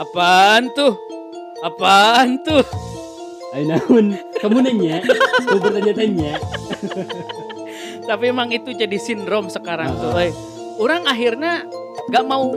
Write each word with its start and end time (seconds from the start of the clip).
Apaan 0.00 0.72
tuh? 0.72 0.96
Apaan 1.60 2.40
tuh? 2.40 2.64
Ayo 3.52 3.76
namun 3.76 4.16
kamu 4.40 4.64
nanya, 4.64 5.04
mau 5.44 5.60
bertanya-tanya. 5.60 6.40
Tapi 8.08 8.24
emang 8.32 8.48
itu 8.48 8.72
jadi 8.72 8.96
sindrom 8.96 9.52
sekarang 9.52 9.92
tuh. 10.00 10.16
Ah. 10.16 10.32
Orang 10.80 11.04
akhirnya 11.04 11.68
gak 12.08 12.24
mau 12.24 12.48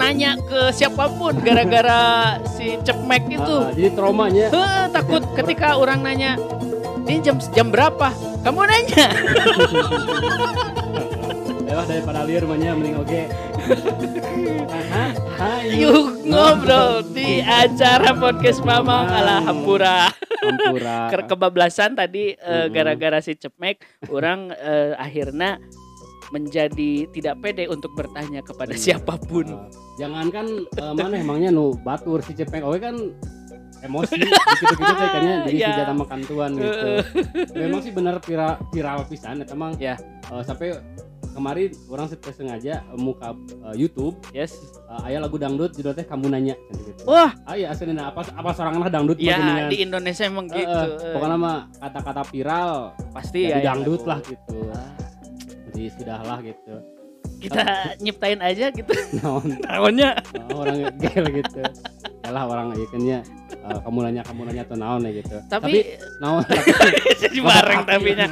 nanya 0.00 0.40
ke 0.40 0.72
siapa 0.72 1.12
pun 1.20 1.36
gara-gara 1.44 2.40
si 2.48 2.80
Cepmek 2.80 3.28
itu. 3.28 3.56
Ah, 3.60 3.76
jadi 3.76 3.92
traumanya 3.92 4.48
Heh, 4.48 4.84
takut 4.88 5.20
ketika 5.36 5.76
orang 5.76 6.00
nanya, 6.00 6.40
ini 7.04 7.20
jam 7.20 7.36
jam 7.52 7.68
berapa? 7.68 8.08
Kamu 8.40 8.64
nanya. 8.64 9.04
ya 11.68 11.84
daripada 11.84 12.24
liar 12.24 12.48
mending 12.48 12.96
oke. 12.96 13.20
Hai. 13.28 13.49
Yuk 15.70 16.26
ngobrol 16.26 17.06
di 17.14 17.40
acara 17.40 18.12
podcast 18.12 18.60
Mamang 18.60 19.06
ala 19.08 19.40
Hampura. 19.40 20.10
Ampura. 20.42 20.98
Ke 21.12 21.24
kebablasan 21.26 21.94
tadi 21.94 22.34
eh, 22.34 22.66
Mm-mm. 22.66 22.74
gara-gara 22.74 23.22
si 23.22 23.32
Cepmek, 23.34 23.80
orang 24.10 24.50
eh, 24.52 24.92
akhirnya 24.96 25.56
menjadi 26.30 27.10
tidak 27.10 27.42
pede 27.42 27.66
untuk 27.66 27.90
bertanya 27.94 28.38
kepada 28.40 28.70
Bener. 28.74 28.82
siapa 28.82 29.18
pun. 29.18 29.46
Jangankan 29.96 30.46
eh, 30.70 30.92
mana 30.94 31.16
emangnya 31.16 31.50
nu 31.50 31.74
batur 31.76 32.22
si 32.22 32.34
cepeng 32.34 32.62
oke 32.62 32.78
kan 32.78 32.96
emosi 33.80 34.20
gitu-gitu 34.20 34.92
teh 34.92 35.08
kayaknya 35.08 35.34
jadi 35.48 35.56
Ya. 35.56 35.66
senjata 35.72 35.94
makan 35.96 36.20
tuan 36.28 36.50
gitu. 36.52 36.88
Memang 37.56 37.80
sih 37.80 37.92
bener 37.94 38.20
viral 38.20 38.60
viral 38.70 39.08
pisan 39.08 39.40
eta 39.40 39.56
emang. 39.56 39.72
Ya. 39.80 39.96
Eh, 40.28 40.42
sampai 40.44 40.76
kemarin 41.40 41.72
orang 41.88 42.06
sengaja 42.12 42.84
eh, 42.84 42.98
muka 43.00 43.32
eh, 43.72 43.74
YouTube 43.74 44.20
Yes. 44.30 44.52
eh, 44.84 45.06
aya 45.08 45.18
lagu 45.18 45.34
dangdut 45.34 45.72
judul 45.72 45.96
teh 45.96 46.04
kamu 46.04 46.28
nanya 46.28 46.52
gitu. 46.70 47.08
Wah, 47.08 47.32
Ah 47.42 47.56
iya 47.56 47.72
aslinya 47.72 48.12
apa 48.12 48.28
apa 48.28 48.52
seorang 48.52 48.76
lah 48.76 48.92
dangdut 48.92 49.16
ya 49.16 49.40
mah 49.40 49.72
di 49.72 49.80
Indonesia 49.80 50.28
emang 50.28 50.52
Eh, 50.52 50.60
gitu. 50.60 50.80
pokoknya 51.16 51.36
mah 51.36 51.56
kata-kata 51.74 52.22
viral 52.28 52.72
pasti 53.10 53.48
jadi 53.48 53.64
ya. 53.64 53.72
dangdut 53.72 54.04
lah 54.04 54.20
gitu. 54.20 54.56
Ah, 54.68 54.92
Jadi 55.70 55.82
sudahlah 55.96 56.38
gitu. 56.44 56.74
Kita 57.40 57.62
nyiptain 58.04 58.38
aja 58.38 58.68
gitu. 58.68 58.92
Naon 59.16 59.56
Tahunnya 59.64 60.10
uh, 60.36 60.52
orang 60.52 60.76
gel 61.00 61.24
gitu. 61.32 61.60
Yalah 62.20 62.44
orang 62.44 62.66
ikannya 62.76 63.18
uh, 63.64 63.80
kamu 63.80 63.98
nanya 64.04 64.22
kamu 64.28 64.40
nanya 64.44 64.62
tuh 64.68 64.76
naon 64.76 65.00
ya 65.08 65.12
gitu. 65.16 65.36
tapi, 65.48 65.96
naon 66.20 66.44
jadi 67.24 67.38
bareng 67.40 67.80
tapinya. 67.88 68.26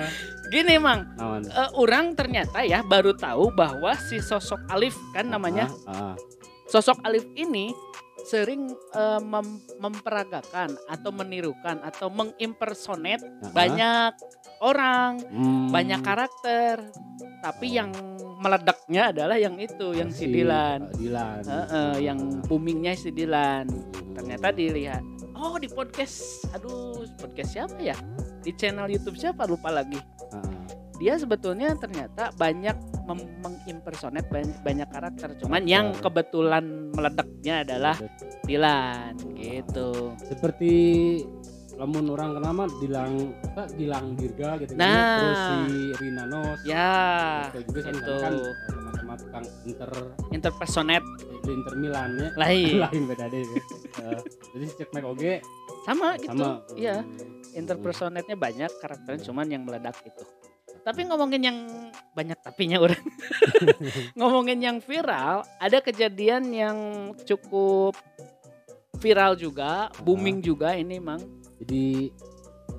Gini 0.48 0.76
Mang, 0.76 1.04
naon. 1.14 1.44
eh, 1.44 1.70
orang 1.74 2.12
ternyata 2.12 2.60
ya 2.60 2.80
baru 2.80 3.12
tahu 3.12 3.52
bahwa 3.52 3.92
si 4.00 4.16
sosok 4.18 4.64
Alif 4.68 4.96
kan 5.10 5.28
namanya 5.28 5.68
Ah, 5.84 6.12
ah. 6.12 6.14
sosok 6.64 7.00
Alif 7.02 7.28
ini 7.34 7.68
sering 8.20 8.66
eh, 8.92 9.20
mem- 9.20 9.60
memperagakan 9.78 10.72
atau 10.86 11.10
menirukan 11.10 11.80
atau 11.80 12.08
mengimpersonate 12.08 13.22
Ah, 13.42 13.52
banyak 13.52 14.12
orang, 14.60 15.20
Hmm. 15.22 15.68
banyak 15.68 16.00
karakter. 16.00 16.82
Tapi 17.38 17.66
yang 17.70 17.94
meledaknya 18.38 19.12
adalah 19.12 19.36
yang 19.36 19.54
itu, 19.56 19.92
yang 19.92 20.10
si 20.10 20.26
Dilan. 20.26 20.82
uh, 20.84 20.92
Dilan. 20.92 21.42
Heeh, 21.44 21.94
yang 22.02 22.18
boomingnya 22.42 22.94
si 22.94 23.10
Dilan. 23.10 23.66
Hmm. 23.66 24.14
Ternyata 24.14 24.50
dilihat, 24.50 25.02
oh 25.38 25.54
di 25.56 25.68
podcast, 25.70 26.44
aduh 26.50 27.06
podcast 27.16 27.50
siapa 27.54 27.78
ya? 27.78 27.94
Di 28.42 28.50
channel 28.54 28.90
YouTube 28.90 29.16
siapa 29.16 29.46
lupa 29.46 29.70
lagi. 29.70 29.98
Ah. 30.34 30.42
Dia 30.98 31.14
sebetulnya 31.14 31.78
ternyata 31.78 32.34
banyak 32.34 32.74
mem- 33.06 33.38
mengimpersonate 33.38 34.26
banyak, 34.26 34.58
banyak 34.66 34.88
karakter. 34.90 35.28
Cuman 35.38 35.62
yang 35.64 35.94
kebetulan 35.94 36.90
meledaknya 36.90 37.62
adalah 37.62 37.96
Dilan 38.42 39.14
gitu. 39.38 40.18
seperti 40.26 40.72
lamun 41.78 42.10
orang 42.10 42.34
kenapa 42.34 42.66
Dilang 42.82 43.30
apa 43.46 43.70
Dilang 43.78 44.18
Dirga 44.18 44.58
gitu 44.58 44.74
kan, 44.74 44.82
Nah. 44.82 45.18
terus 45.22 45.38
si 45.70 45.78
Rina 46.02 46.24
Nos 46.26 46.58
Ya, 46.66 47.46
gitu 47.54 47.70
juga 47.70 47.80
kan, 47.86 47.94
itu. 47.94 48.14
kan 48.18 48.34
uh, 48.34 48.97
sama-sama 49.08 49.14
tukang 49.16 49.46
inter 49.64 49.90
interpersonate 50.30 51.06
di 51.40 51.50
Inter 51.50 51.74
Milan 51.74 52.10
ya 52.14 52.28
lain. 52.36 52.76
lain 52.84 53.02
beda 53.06 53.24
deh 53.26 53.42
Uh, 53.98 54.20
jadi 54.54 54.64
Cek 54.78 54.90
Mike 54.94 55.08
oge 55.08 55.34
Sama 55.82 56.14
gitu. 56.14 56.30
sama 56.30 56.62
Iya, 56.72 57.02
Hmm. 57.02 57.42
interpersonate-nya 57.56 58.36
banyak, 58.36 58.70
karakternya 58.78 59.24
cuman 59.24 59.46
yang 59.48 59.62
meledak 59.64 59.98
itu. 60.00 60.22
Tapi 60.84 61.02
ngomongin 61.02 61.42
yang 61.42 61.58
banyak 62.14 62.38
tapinya 62.38 62.78
orang. 62.84 63.02
ngomongin 64.14 64.60
yang 64.60 64.78
viral, 64.78 65.42
ada 65.56 65.78
kejadian 65.80 66.52
yang 66.52 66.78
cukup 67.18 67.98
viral 68.96 69.34
juga, 69.34 69.90
booming 69.98 70.38
juga 70.38 70.74
ini 70.74 70.98
Mang. 70.98 71.22
jadi 71.58 72.12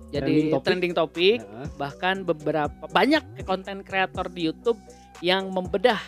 Jadi 0.10 0.24
Trending 0.24 0.50
topic. 0.50 0.64
trending 0.64 0.94
topik, 0.96 1.38
ya, 1.40 1.64
bahkan 1.76 2.16
beberapa 2.24 2.84
banyak 2.88 3.44
konten 3.44 3.84
kreator 3.84 4.26
di 4.26 4.48
YouTube 4.48 4.80
yang 5.20 5.52
membedah 5.52 6.00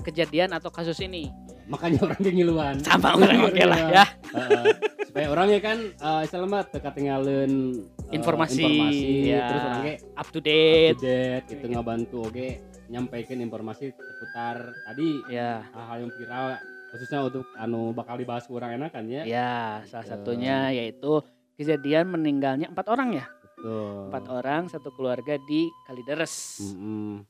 kejadian 0.00 0.50
atau 0.50 0.68
kasus 0.68 0.98
ini. 0.98 1.28
makanya 1.68 2.00
orang 2.02 2.16
ngiluan 2.24 2.80
Sama 2.80 3.12
orang 3.12 3.44
oke 3.44 3.60
lah 3.62 3.78
ya. 3.92 4.04
Heeh. 4.32 4.64
supaya 5.04 5.26
orangnya 5.28 5.60
kan 5.60 5.78
uh, 5.98 6.24
istilahnya 6.24 6.48
mah 6.50 6.64
teka 6.64 6.90
tinggalin 6.90 7.52
uh, 8.00 8.08
Informasi, 8.08 8.64
informasi 8.64 9.04
ya. 9.28 9.44
terus 9.44 9.62
orangnya 9.62 9.94
Up 10.14 10.28
to 10.28 10.40
date. 10.40 10.96
update 10.96 11.44
gitu 11.46 11.64
ngebantu 11.68 12.16
oke 12.24 12.46
nyampaikan 12.88 13.36
informasi 13.38 13.92
seputar 13.92 14.56
tadi 14.82 15.10
Ya. 15.28 15.60
hal-hal 15.68 15.96
yang 16.02 16.12
viral 16.14 16.46
khususnya 16.88 17.20
untuk 17.22 17.44
anu 17.54 17.92
bakal 17.92 18.16
dibahas 18.16 18.48
kurang 18.48 18.72
enak 18.72 18.88
kan 18.88 19.04
ya 19.04 19.28
Ya, 19.28 19.52
salah 19.84 20.08
Betul. 20.08 20.40
satunya 20.40 20.72
yaitu 20.72 21.20
kejadian 21.54 22.08
meninggalnya 22.08 22.64
empat 22.66 22.88
orang 22.88 23.12
ya, 23.12 23.28
Betul. 23.52 24.08
empat 24.08 24.24
orang 24.26 24.62
satu 24.66 24.88
keluarga 24.90 25.36
di 25.42 25.68
Kalideres 25.84 26.64
Mm-mm. 26.64 27.28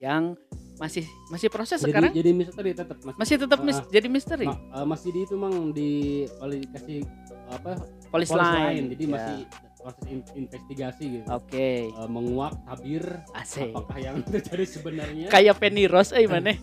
Yang 0.00 0.32
masih 0.76 1.04
masih 1.28 1.46
proses 1.46 1.76
jadi 1.76 1.92
sekarang? 1.92 2.10
jadi 2.10 2.30
misteri 2.32 2.72
tetap 2.72 2.96
mas. 3.04 3.14
Masih 3.14 3.36
tetap 3.36 3.60
mis- 3.60 3.76
Ah, 3.76 3.86
jadi 3.86 4.08
misteri? 4.08 4.48
Ma- 4.48 4.56
uh, 4.72 4.86
masih 4.88 5.08
di 5.12 5.20
itu 5.20 5.34
mang 5.36 5.56
di 5.70 5.90
dikasih 6.24 7.04
apa 7.50 7.76
polis 8.08 8.32
lain. 8.32 8.88
jadi 8.88 9.04
Ya. 9.04 9.12
masih 9.12 9.38
proses 9.76 10.04
in- 10.06 10.30
investigasi 10.38 11.04
gitu. 11.14 11.26
Oke. 11.30 11.84
Uh, 11.90 12.08
menguak 12.08 12.56
tabir. 12.64 13.04
Asik. 13.30 13.70
Apakah 13.70 13.98
yang 13.98 14.16
terjadi 14.26 14.64
sebenarnya? 14.66 15.26
Kayak 15.28 15.60
Penny 15.60 15.84
Rose 15.84 16.12
eh 16.12 16.24
mana 16.24 16.56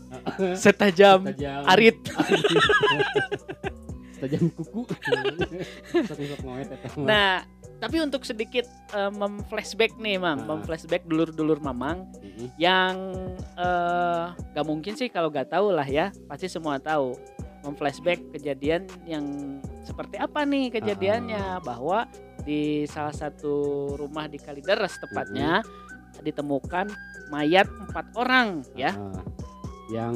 setajam 0.54 1.30
tajam 1.30 1.62
arit. 1.70 1.98
Tajam 4.18 4.50
kuku. 4.50 4.82
Nah 7.00 7.46
tapi 7.78 8.02
untuk 8.02 8.26
sedikit 8.26 8.66
eh, 8.94 9.12
memflashback 9.14 9.94
nih 10.02 10.18
mang. 10.18 10.42
Ah. 10.46 10.58
memflashback 10.58 11.06
dulur-dulur 11.06 11.62
mamang 11.62 12.10
Mm-mm. 12.22 12.50
yang 12.58 12.96
eh 13.54 14.26
gak 14.34 14.66
mungkin 14.66 14.98
sih 14.98 15.10
kalau 15.14 15.30
gak 15.30 15.54
tahu 15.54 15.74
lah 15.74 15.86
ya. 15.86 16.10
Pasti 16.26 16.50
semua 16.50 16.82
tahu. 16.82 17.14
Memflashback 17.66 18.32
kejadian 18.32 18.88
yang 19.04 19.26
seperti 19.86 20.18
apa 20.18 20.48
nih 20.48 20.74
kejadiannya. 20.74 21.62
Bahwa 21.62 22.10
di 22.42 22.88
salah 22.90 23.14
satu 23.14 23.94
rumah 24.00 24.26
di 24.26 24.40
Kalideres 24.40 24.96
tepatnya 25.04 25.62
ditemukan 26.26 26.90
mayat 27.30 27.68
empat 27.68 28.06
orang 28.18 28.66
ya. 28.74 28.96
Ah, 28.96 29.22
yang 29.88 30.16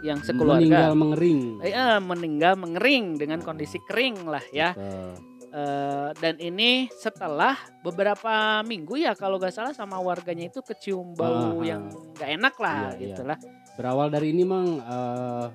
yang 0.00 0.18
meninggal 0.22 0.28
sekeluarga 0.28 0.82
mengering. 0.96 1.40
Eh, 1.60 1.72
eh, 1.74 1.98
meninggal 2.00 2.54
mengering 2.56 3.06
dengan 3.20 3.44
kondisi 3.44 3.76
kering 3.84 4.24
lah 4.24 4.44
ya. 4.54 4.72
Betul. 4.72 5.33
Eh, 5.54 6.10
dan 6.18 6.34
ini 6.42 6.90
setelah 6.90 7.54
beberapa 7.78 8.58
minggu 8.66 8.98
ya 8.98 9.14
kalau 9.14 9.38
gak 9.38 9.54
salah 9.54 9.70
sama 9.70 10.02
warganya 10.02 10.50
itu 10.50 10.58
kecium 10.58 11.14
bau 11.14 11.30
Ah, 11.30 11.54
ah. 11.54 11.62
yang 11.62 11.82
gak 12.18 12.26
enak 12.26 12.54
lah 12.58 12.90
Iya, 12.90 12.90
iya. 12.98 13.06
gitu 13.06 13.22
lah 13.22 13.38
berawal 13.78 14.10
dari 14.10 14.34
ini 14.34 14.42
mang 14.42 14.82
eh, 14.82 15.46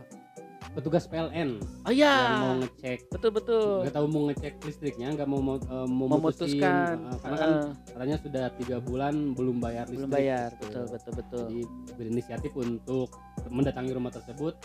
petugas 0.71 1.03
PLN 1.03 1.59
oh 1.83 1.91
ya 1.91 2.15
yang 2.15 2.39
mau 2.39 2.55
ngecek. 2.63 2.99
Betul 3.11 3.31
betul. 3.35 3.83
Nggak 3.83 3.95
tahu 3.99 4.07
mau 4.07 4.21
ngecek 4.31 4.53
listriknya 4.63 5.07
nggak 5.19 5.27
mau 5.27 5.41
mau 5.43 5.57
memutusin, 5.59 6.07
memutuskan. 6.63 6.95
Eh, 7.03 7.17
karena 7.19 7.35
kan 7.35 7.51
katanya 7.91 8.15
sudah 8.23 8.45
tiga 8.55 8.77
bulan 8.79 9.13
belum 9.35 9.57
bayar 9.59 9.83
belum 9.91 10.07
listrik 10.07 10.15
bayar. 10.15 10.49
gitu. 10.55 10.63
betul 10.63 10.85
betul 10.95 11.13
betul. 11.19 11.43
Jadi 11.51 11.61
berinisiatif 11.99 12.51
untuk 12.55 13.07
mendatangi 13.51 13.91
rumah 13.91 14.15
tersebut. 14.15 14.55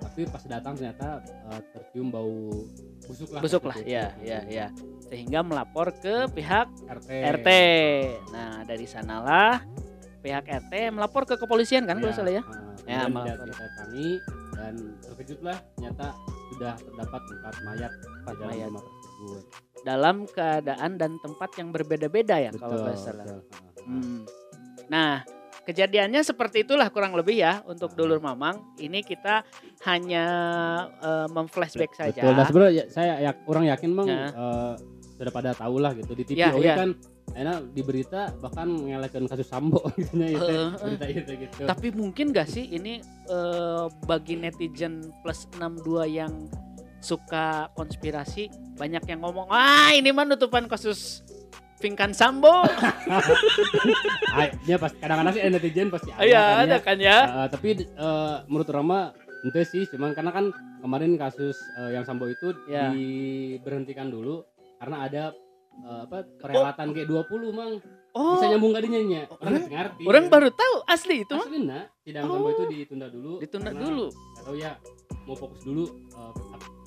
Tapi 0.00 0.24
pas 0.32 0.40
datang 0.48 0.72
ternyata 0.80 1.20
eh, 1.52 1.60
tercium 1.76 2.08
bau 2.08 2.64
busuk 3.08 3.28
lah. 3.30 3.40
Busuk 3.40 3.62
lah 3.64 3.76
ya 3.80 4.12
ya 4.20 4.38
ya 4.44 4.66
sehingga 5.02 5.40
melapor 5.40 5.90
ke 5.94 6.28
pihak 6.30 6.68
RT 6.86 7.08
RT 7.08 7.48
nah 8.28 8.60
dari 8.62 8.84
sanalah 8.84 9.64
pihak 10.18 10.44
RT 10.44 10.72
melapor 10.90 11.24
ke 11.24 11.34
kepolisian 11.34 11.82
kan 11.82 11.96
kalau 11.96 12.12
Iya, 12.12 12.18
salah 12.18 12.34
ya? 12.34 12.42
Eh, 12.84 12.92
Ya, 12.94 13.04
melapor. 13.06 13.48
datangi 13.48 14.10
dan 14.52 14.74
terkejutlah 15.00 15.56
ternyata 15.72 16.06
sudah 16.48 16.74
terdapat 16.76 17.22
empat 17.22 17.54
mayat 17.62 17.92
Empat 17.92 18.32
di 18.32 18.38
dalam 18.38 18.48
mayat. 18.50 18.68
rumah 18.68 18.82
tersebut. 18.84 19.42
Dalam 19.78 20.16
keadaan 20.26 20.90
dan 20.94 21.12
tempat 21.18 21.50
yang 21.54 21.68
berbeda-beda 21.70 22.36
ya 22.38 22.50
kalau 22.52 22.74
Betul, 22.74 22.84
nggak 22.84 22.98
salah. 22.98 23.24
betul. 23.24 23.40
Hmm. 23.84 24.20
Nah, 24.88 25.12
kejadiannya 25.68 26.24
seperti 26.24 26.64
itulah 26.64 26.88
kurang 26.88 27.12
lebih 27.12 27.36
ya 27.36 27.60
untuk 27.62 27.92
dulur 27.92 28.16
mamang. 28.18 28.56
Ini 28.74 29.04
kita 29.04 29.44
hanya 29.84 30.24
eh, 30.98 31.28
memflashback 31.28 31.92
saja. 31.92 32.24
Betul. 32.24 32.32
Dan 32.32 32.44
sebenarnya 32.46 32.72
ya- 32.74 32.88
saya 32.88 33.12
ya, 33.20 33.30
orang 33.44 33.68
yakin 33.68 33.90
bang 33.92 34.06
Nah. 34.08 34.30
eh, 34.32 34.72
sudah 35.12 35.32
pada 35.34 35.50
tahu 35.52 35.76
lah 35.76 35.92
gitu 35.92 36.14
di 36.14 36.24
TV 36.24 36.38
Ya, 36.38 36.54
ya. 36.54 36.74
kan 36.78 36.90
enak 37.34 37.70
di 37.70 37.82
berita 37.82 38.32
bahkan 38.38 38.70
ngelekin 38.70 39.26
kasus 39.26 39.44
sambo 39.44 39.82
gitu 40.00 40.14
ya 40.16 40.30
itu 40.30 40.46
Heeh, 40.48 40.70
berita 40.78 41.06
itu 41.06 41.32
gitu. 41.44 41.60
Tapi 41.66 41.86
mungkin 41.92 42.32
gak 42.32 42.48
sih 42.48 42.64
ini 42.64 43.02
eh, 43.26 43.84
bagi 44.06 44.34
netizen 44.34 45.12
plus 45.20 45.44
62 45.52 45.84
yang 46.08 46.32
suka 46.98 47.70
konspirasi 47.74 48.46
banyak 48.74 49.04
yang 49.06 49.22
ngomong 49.22 49.46
ah 49.48 49.90
ini 49.90 50.10
mah 50.10 50.24
nutupan 50.24 50.66
kasus 50.66 51.22
Pinkan 51.78 52.10
Sambo. 52.10 52.66
Ya 54.64 54.76
pas 54.76 54.92
kadang-kadang 54.92 55.32
sih 55.32 55.42
netizen 55.44 55.88
pasti 55.88 56.10
ada 56.10 56.22
Iya 56.22 56.42
kan 56.42 56.58
ada 56.60 56.68
ya. 56.68 56.78
kan 56.78 56.96
ya. 57.00 57.18
Eh, 57.24 57.46
tapi 57.48 57.68
eh, 57.80 58.36
menurut 58.46 58.68
Rama 58.68 59.10
ente 59.40 59.62
sih 59.64 59.86
cuman 59.86 60.12
karena 60.12 60.30
kan 60.30 60.44
kemarin 60.78 61.14
kasus 61.14 61.56
eh, 61.76 61.94
yang 61.94 62.04
sambo 62.04 62.26
itu 62.26 62.52
Ya. 62.66 62.90
diberhentikan 62.90 64.08
dulu 64.08 64.42
karena 64.76 64.96
ada 65.00 65.22
eh, 65.78 66.00
apa 66.04 66.22
perhelatan 66.36 66.92
G20 66.92 67.42
mang 67.50 67.78
Oh, 68.10 68.34
bisa 68.34 68.50
nyambung 68.50 68.72
gadinya 68.72 68.98
nya 69.00 69.22
orang 69.30 69.62
ngerti 69.64 70.02
orang 70.02 70.26
baru 70.26 70.50
tahu 70.50 70.74
asli 70.86 71.22
itu 71.22 71.32
mah 71.32 71.44
asli 71.44 71.60
nak 71.62 71.84
sidang 72.02 72.24
Oh. 72.24 72.34
sambo 72.34 72.48
itu 72.50 72.62
ditunda 72.66 73.06
dulu 73.06 73.32
ditunda 73.38 73.70
karena 73.70 73.84
dulu. 73.84 74.06
nggak 74.10 74.44
tahu 74.44 74.56
ya 74.58 74.72
mau 75.22 75.36
fokus 75.36 75.60
dulu 75.62 75.84
eh, 76.10 76.32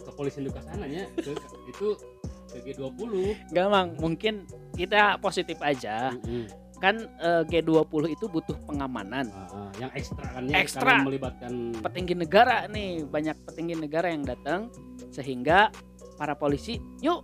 kepolisian 0.04 0.44
di 0.44 0.52
sananya 0.52 1.04
ke, 1.16 1.32
itu 1.68 1.88
ke 1.96 2.21
G20 2.58 3.02
Gak 3.50 3.68
mang, 3.68 3.96
mungkin 3.96 4.44
kita 4.74 5.16
positif 5.18 5.56
aja. 5.58 6.12
Mm-mm. 6.18 6.52
Kan 6.78 6.96
eh, 7.16 7.44
G20 7.46 7.86
itu 8.10 8.26
butuh 8.26 8.58
pengamanan. 8.62 9.30
Ah, 9.30 9.48
ah, 9.48 9.70
yang 9.78 9.92
ekstra 9.94 10.26
kan 10.28 10.44
ya 10.44 10.58
Ekstra. 10.58 10.94
melibatkan 11.00 11.54
Petinggi 11.78 12.16
negara 12.16 12.66
nih, 12.66 13.06
banyak 13.06 13.38
petinggi 13.46 13.76
negara 13.78 14.10
yang 14.10 14.26
datang 14.26 14.68
sehingga 15.08 15.70
para 16.16 16.34
polisi, 16.34 16.76
yuk 17.00 17.22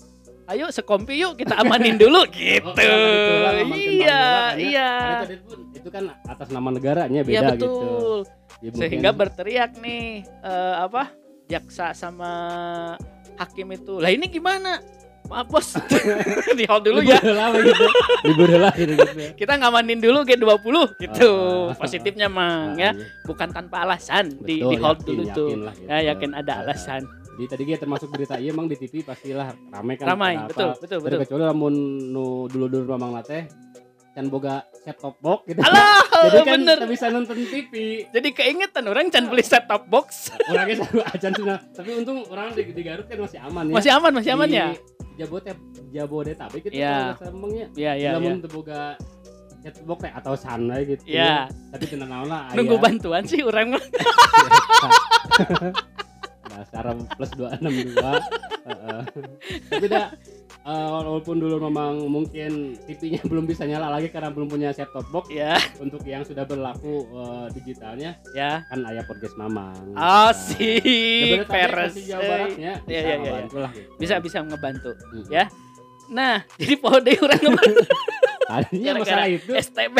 ayo 0.47 0.69
sekompi 0.69 1.17
yuk 1.17 1.35
kita 1.35 1.57
amanin 1.57 1.97
dulu 1.99 2.23
gitu. 2.29 2.69
Oh, 2.69 2.77
itulah 2.77 3.51
amankan 3.51 3.67
Bang 3.67 3.81
iya, 3.81 4.21
kan 4.21 4.53
ya. 4.53 4.61
iya. 4.61 4.91
Karena 5.19 5.35
itu, 5.73 5.89
kan 5.89 6.03
atas 6.23 6.47
nama 6.47 6.69
negaranya 6.69 7.19
Iya 7.19 7.27
beda 7.27 7.47
gitu. 7.51 7.65
betul. 7.67 8.17
Ya, 8.57 8.69
mungkin- 8.69 8.79
Sehingga 8.79 9.09
berteriak 9.11 9.71
nih 9.77 10.03
eh, 10.23 10.75
apa? 10.77 11.03
Jaksa 11.47 11.91
sama 11.91 12.31
hakim 13.35 13.67
itu. 13.71 13.97
Lah 13.97 14.09
ini 14.09 14.27
gimana? 14.27 14.79
Maaf 15.27 15.47
bos, 15.47 15.75
di 16.59 16.63
hold 16.63 16.83
dulu 16.83 16.99
ya. 17.01 17.19
lah 17.19 17.51
gitu. 17.53 17.85
libur 18.23 18.49
lah 18.55 18.71
gitu, 18.71 18.95
gitu. 18.95 19.35
Kita 19.35 19.53
ngamanin 19.55 19.99
dulu 19.99 20.23
G20 20.23 20.75
gitu. 20.97 21.31
Ah. 21.67 21.75
Positifnya 21.75 22.27
mang 22.27 22.73
Ah, 22.73 22.79
ya, 22.79 22.89
iya. 22.89 23.05
bukan 23.23 23.49
tanpa 23.49 23.83
alasan 23.83 24.31
di, 24.39 24.57
Betul, 24.57 24.71
di 24.71 24.75
hold 24.77 24.97
yakin, 24.97 25.07
dulu 25.09 25.23
tuh. 25.29 25.47
yakin 25.47 25.59
lah 25.61 25.73
gitu. 25.75 25.87
Ya 25.87 25.97
yakin 26.07 26.29
ada 26.31 26.51
Ah, 26.53 26.61
alasan. 26.63 27.01
Jadi 27.37 27.45
tadi 27.45 27.63
kita 27.65 27.79
termasuk 27.79 28.07
berita 28.07 28.35
iya 28.35 28.49
emang 28.49 28.65
di 28.65 28.75
TV 28.75 29.03
pastilah 29.03 29.51
ramai 29.69 29.93
kan. 29.93 30.05
Ramai, 30.07 30.33
betul, 30.47 30.73
betul, 30.79 30.97
betul. 30.99 31.19
kecuali 31.21 31.43
lamun 31.43 31.73
nu 32.07 32.25
dulu-dulu 32.47 32.89
mamang 32.89 33.13
lateh 33.13 33.45
can 34.11 34.25
boga 34.27 34.65
set 34.73 34.97
top 34.97 35.13
box 35.19 35.45
gitu. 35.45 35.61
Alah, 35.61 36.01
Jadi 36.25 36.41
kan 36.41 36.57
bener. 36.57 36.77
kita 36.81 36.89
bisa 36.89 37.05
nonton 37.07 37.37
TV. 37.37 37.73
Jadi 38.09 38.27
keingetan 38.33 38.89
orang 38.89 39.13
can 39.13 39.29
beli 39.29 39.45
set 39.45 39.69
top 39.69 39.85
box. 39.85 40.33
Orangnya 40.47 40.75
selalu 40.81 41.01
acan 41.05 41.31
sudah. 41.35 41.57
Tapi 41.69 41.89
untung 41.93 42.25
orang 42.25 42.49
di, 42.51 42.65
di 42.67 42.81
Garut 42.81 43.05
kan 43.05 43.21
masih 43.21 43.37
aman 43.39 43.69
ya. 43.69 43.73
Masih 43.77 43.91
aman, 43.93 44.11
masih 44.11 44.31
aman 44.33 44.47
Di 44.47 44.57
ya? 44.57 44.67
Jabodetabek 45.17 45.59
Jabodetabek 45.89 46.61
gitu 46.65 46.73
Iya. 46.77 47.17
kalau 47.17 47.33
emangnya. 47.33 47.65
Iya, 47.73 47.91
iya. 47.97 48.09
Lamun 48.15 48.39
teu 48.39 48.49
boga 48.53 48.93
set 49.57 49.73
box 49.83 49.99
teh 50.05 50.11
atau 50.13 50.33
sana 50.37 50.75
gitu. 50.85 51.01
Iya. 51.03 51.49
Tapi 51.73 51.83
tenang 51.89 52.09
naon 52.13 52.29
lah. 52.29 52.53
Nunggu 52.53 52.77
bantuan 52.77 53.25
sih 53.25 53.41
orang 53.41 53.67
mah. 53.73 53.83
Dasar 56.57 56.89
plus 57.13 57.31
262. 57.37 58.01
Heeh. 58.65 59.01
Tapi 59.69 59.85
dah 59.85 60.09
eh, 60.63 60.87
walaupun 60.89 61.37
dulu 61.37 61.61
memang 61.63 62.01
mungkin 62.03 62.75
TV-nya 62.83 63.21
belum 63.23 63.45
bisa 63.45 63.63
nyala 63.63 63.87
lagi 63.89 64.09
karena 64.09 64.27
belum 64.27 64.49
punya 64.49 64.73
set 64.73 64.89
top 64.89 65.05
box 65.07 65.29
Ya, 65.29 65.53
untuk 65.77 66.01
yang 66.03 66.25
sudah 66.25 66.43
berlaku 66.43 67.05
eh, 67.05 67.45
digitalnya 67.53 68.17
ya. 68.33 68.65
kan 68.65 68.81
ayah 68.83 69.05
podcast 69.05 69.37
mamang. 69.37 69.93
Asik, 69.93 70.81
Jabodetabek 70.81 71.45
peres. 71.47 71.93
masih 71.93 72.05
Jawa 72.07 72.21
Baratnya 72.25 72.73
Iya, 72.83 73.01
bisa 73.15 73.57
lah 73.59 73.71
gitu. 73.71 73.91
Bisa 73.95 74.15
bisa 74.17 74.37
ngebantu. 74.41 74.91
Mm. 75.13 75.25
Ya. 75.29 75.45
Nah, 76.07 76.35
jadi 76.55 76.73
pohon 76.75 77.03
deh 77.03 77.17
orang 77.17 77.37
ngebantu 77.37 77.81
Gara-gara 78.47 78.95
masalah 78.97 79.27
itu. 79.27 79.51
STB. 79.53 79.97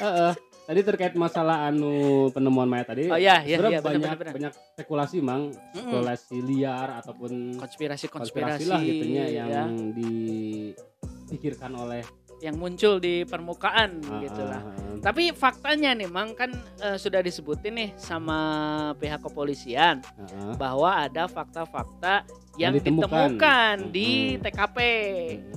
Heeh. 0.00 0.32
Tadi 0.70 0.86
terkait 0.86 1.18
masalah 1.18 1.66
anu 1.66 2.30
penemuan 2.30 2.70
mayat 2.70 2.94
tadi. 2.94 3.10
Oh 3.10 3.18
iya, 3.18 3.42
iya, 3.42 3.58
iya, 3.58 3.82
banyak 3.82 4.06
benar, 4.06 4.14
benar. 4.14 4.34
banyak 4.38 4.54
spekulasi 4.54 5.18
mang, 5.18 5.50
spekulasi 5.74 6.46
liar 6.46 6.94
ataupun 7.02 7.58
Konspirasi-konspirasi 7.58 8.70
konspirasi 8.70 8.70
lah 8.70 8.78
gitunya 8.78 9.24
yang 9.34 9.50
ya, 9.50 9.66
dipikirkan 11.26 11.74
oleh 11.74 12.06
yang 12.40 12.56
muncul 12.56 12.96
di 13.02 13.26
permukaan 13.26 14.00
ah, 14.08 14.22
gitu 14.24 14.42
lah. 14.46 14.62
ah, 14.64 14.72
ah, 14.72 14.96
Tapi 15.04 15.34
faktanya 15.36 15.92
nih, 15.92 16.08
Mang 16.08 16.32
kan 16.32 16.54
eh, 16.80 16.96
sudah 16.96 17.20
disebutin 17.20 17.74
nih 17.76 17.90
sama 17.98 18.38
pihak 18.96 19.20
kepolisian 19.20 20.00
ah, 20.06 20.24
ah. 20.24 20.54
bahwa 20.56 20.88
ada 21.04 21.28
fakta-fakta 21.28 22.24
yang, 22.56 22.72
Yang 22.72 22.94
ditemukan. 22.94 23.36
ditemukan 23.36 23.76
di. 23.92 24.10
TKP. 24.40 24.78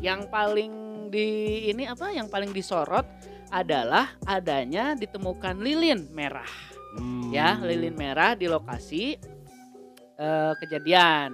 Yang 0.04 0.22
paling 0.28 0.93
di 1.10 1.68
ini 1.72 1.88
apa? 1.88 2.12
Yang 2.12 2.28
paling 2.30 2.52
disorot 2.52 3.08
adalah 3.50 4.16
adanya 4.28 4.94
ditemukan 4.94 5.60
lilin 5.62 6.10
merah. 6.12 6.50
Hmm. 6.98 7.34
Ya, 7.34 7.58
lilin 7.62 7.98
merah 7.98 8.38
di 8.38 8.46
lokasi 8.46 9.18
eh, 10.18 10.54
kejadian. 10.62 11.34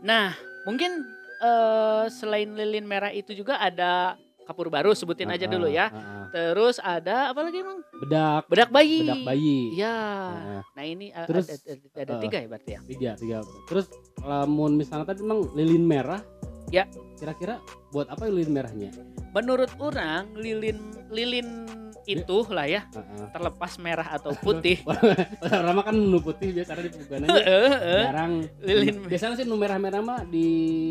Nah, 0.00 0.32
mungkin 0.64 1.04
eh, 1.42 2.04
selain 2.08 2.52
lilin 2.56 2.84
merah 2.88 3.12
itu 3.12 3.36
juga 3.36 3.60
ada 3.60 4.16
kapur 4.44 4.68
baru 4.68 4.92
sebutin 4.92 5.32
aja 5.32 5.48
dulu 5.48 5.66
ya. 5.66 5.88
Terus 6.30 6.76
ada 6.82 7.32
apa 7.32 7.40
lagi, 7.46 7.64
Mang? 7.64 7.80
Bedak, 8.04 8.44
Bedak 8.52 8.70
bayi. 8.74 9.06
bedak 9.08 9.22
bayi. 9.24 9.58
Ah, 9.80 10.60
Nah 10.76 10.84
ini 10.84 11.08
uh, 11.14 11.24
Terus, 11.24 11.46
ada, 11.48 11.72
ada, 11.72 12.00
ada 12.04 12.12
uh, 12.12 12.20
tiga 12.20 12.36
ya 12.42 12.46
berarti 12.50 12.70
ya. 12.76 12.80
tiga, 12.84 13.10
tiga. 13.16 13.38
Terus 13.70 13.86
lamun 14.20 14.76
misalnya 14.76 15.06
tadi 15.08 15.24
memang 15.24 15.48
lilin 15.56 15.84
merah. 15.86 16.20
Ya. 16.68 16.90
Kira-kira 17.16 17.62
buat 17.94 18.10
apa 18.10 18.26
lilin 18.26 18.50
merahnya? 18.50 18.90
Menurut 19.30 19.70
orang 19.78 20.34
lilin 20.34 20.78
lilin 21.08 21.64
itu 22.04 22.44
lah 22.52 22.68
ya 22.68 22.84
Ah, 22.92 23.00
ah. 23.00 23.28
terlepas 23.32 23.80
merah 23.80 24.04
atau 24.04 24.36
putih. 24.36 24.76
Orang 25.48 25.80
kan 25.80 25.96
nu 25.96 26.20
putih 26.20 26.52
biasanya 26.52 26.84
di 26.84 26.90
pegangannya 26.92 27.32
heeh. 27.32 28.02
jarang 28.04 28.32
Lilin. 28.60 28.96
biasanya 29.08 29.34
sih 29.40 29.46
nu 29.48 29.56
merah-merah 29.56 30.02
mah 30.04 30.20
di 30.28 30.48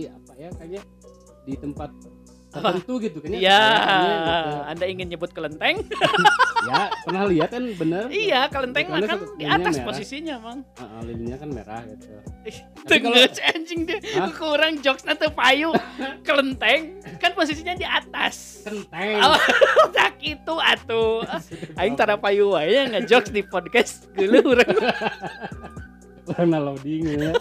apa 0.10 0.32
ya 0.34 0.50
kayaknya 0.58 0.82
di 1.46 1.54
tempat? 1.54 1.94
Tertentu 2.54 2.94
gitu 3.02 3.18
kan 3.18 3.30
Iya, 3.34 3.62
kayaknya 3.66 4.14
gitu. 4.14 4.60
Anda 4.70 4.86
ingin 4.86 5.08
nyebut 5.10 5.32
kelenteng? 5.34 5.76
ya 6.70 6.94
pernah 7.04 7.24
lihat 7.28 7.50
kan 7.52 7.64
bener 7.76 8.04
iya, 8.14 8.42
kelenteng 8.48 8.86
mah 8.88 9.02
kan 9.04 9.20
di 9.36 9.46
atas 9.50 9.76
merah. 9.82 9.88
posisinya, 9.90 10.36
Mang. 10.40 10.60
Ah, 10.78 10.86
ah, 10.86 11.00
lilinnya 11.02 11.38
kan 11.42 11.50
merah 11.50 11.82
gitu 11.90 12.08
Tenggeus 12.86 13.40
anjing 13.42 13.90
deh. 13.90 14.00
Hah? 14.16 14.30
Kurang 14.36 14.84
jokes 14.84 15.04
nanti 15.08 15.28
payu. 15.34 15.74
kelenteng 16.28 17.02
kan 17.18 17.32
posisinya 17.34 17.74
di 17.74 17.88
atas. 17.88 18.64
kenteng 18.64 19.20
Oh, 19.24 19.40
tak 19.98 20.22
itu 20.22 20.56
atuh. 20.56 21.26
Aing 21.80 21.98
tara 21.98 22.16
payu 22.20 22.54
wae 22.54 22.86
ngejokes 22.94 23.34
di 23.34 23.42
podcast 23.42 24.08
geuleuh 24.14 24.44
urang. 24.44 24.72
warna 26.24 26.56
loading 26.56 27.04
ya 27.20 27.36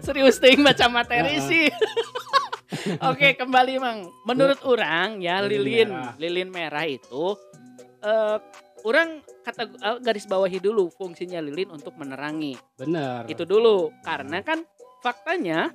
Serius 0.00 0.40
ting 0.40 0.64
baca 0.64 0.88
materi 0.88 1.36
sih. 1.44 1.68
Oke, 3.10 3.36
kembali 3.36 3.74
Mang. 3.80 4.08
Menurut 4.24 4.60
orang 4.64 5.20
ya 5.20 5.40
Lilin 5.44 5.60
lilin 5.64 5.88
merah. 5.90 6.14
lilin 6.16 6.50
merah 6.50 6.84
itu 6.88 7.24
eh 8.00 8.38
orang 8.80 9.20
kata 9.44 9.62
eh, 9.68 9.98
garis 10.00 10.24
bawahi 10.24 10.56
dulu 10.58 10.88
fungsinya 10.94 11.40
lilin 11.44 11.68
untuk 11.72 11.94
menerangi. 12.00 12.56
bener 12.80 13.28
Itu 13.28 13.44
dulu. 13.44 13.92
Karena 14.00 14.40
kan 14.40 14.64
faktanya 15.04 15.72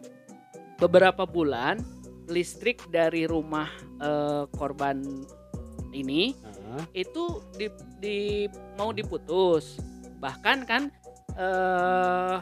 beberapa 0.81 1.23
bulan 1.29 1.79
listrik 2.25 2.81
dari 2.89 3.29
rumah 3.29 3.69
eh, 4.01 4.43
korban 4.57 5.01
ini 5.93 6.35
Ah, 6.65 6.81
itu 6.91 7.39
di, 7.55 7.69
di 8.01 8.17
mau 8.75 8.89
diputus 8.91 9.77
bahkan 10.17 10.65
kan 10.65 10.89
eh 11.37 12.35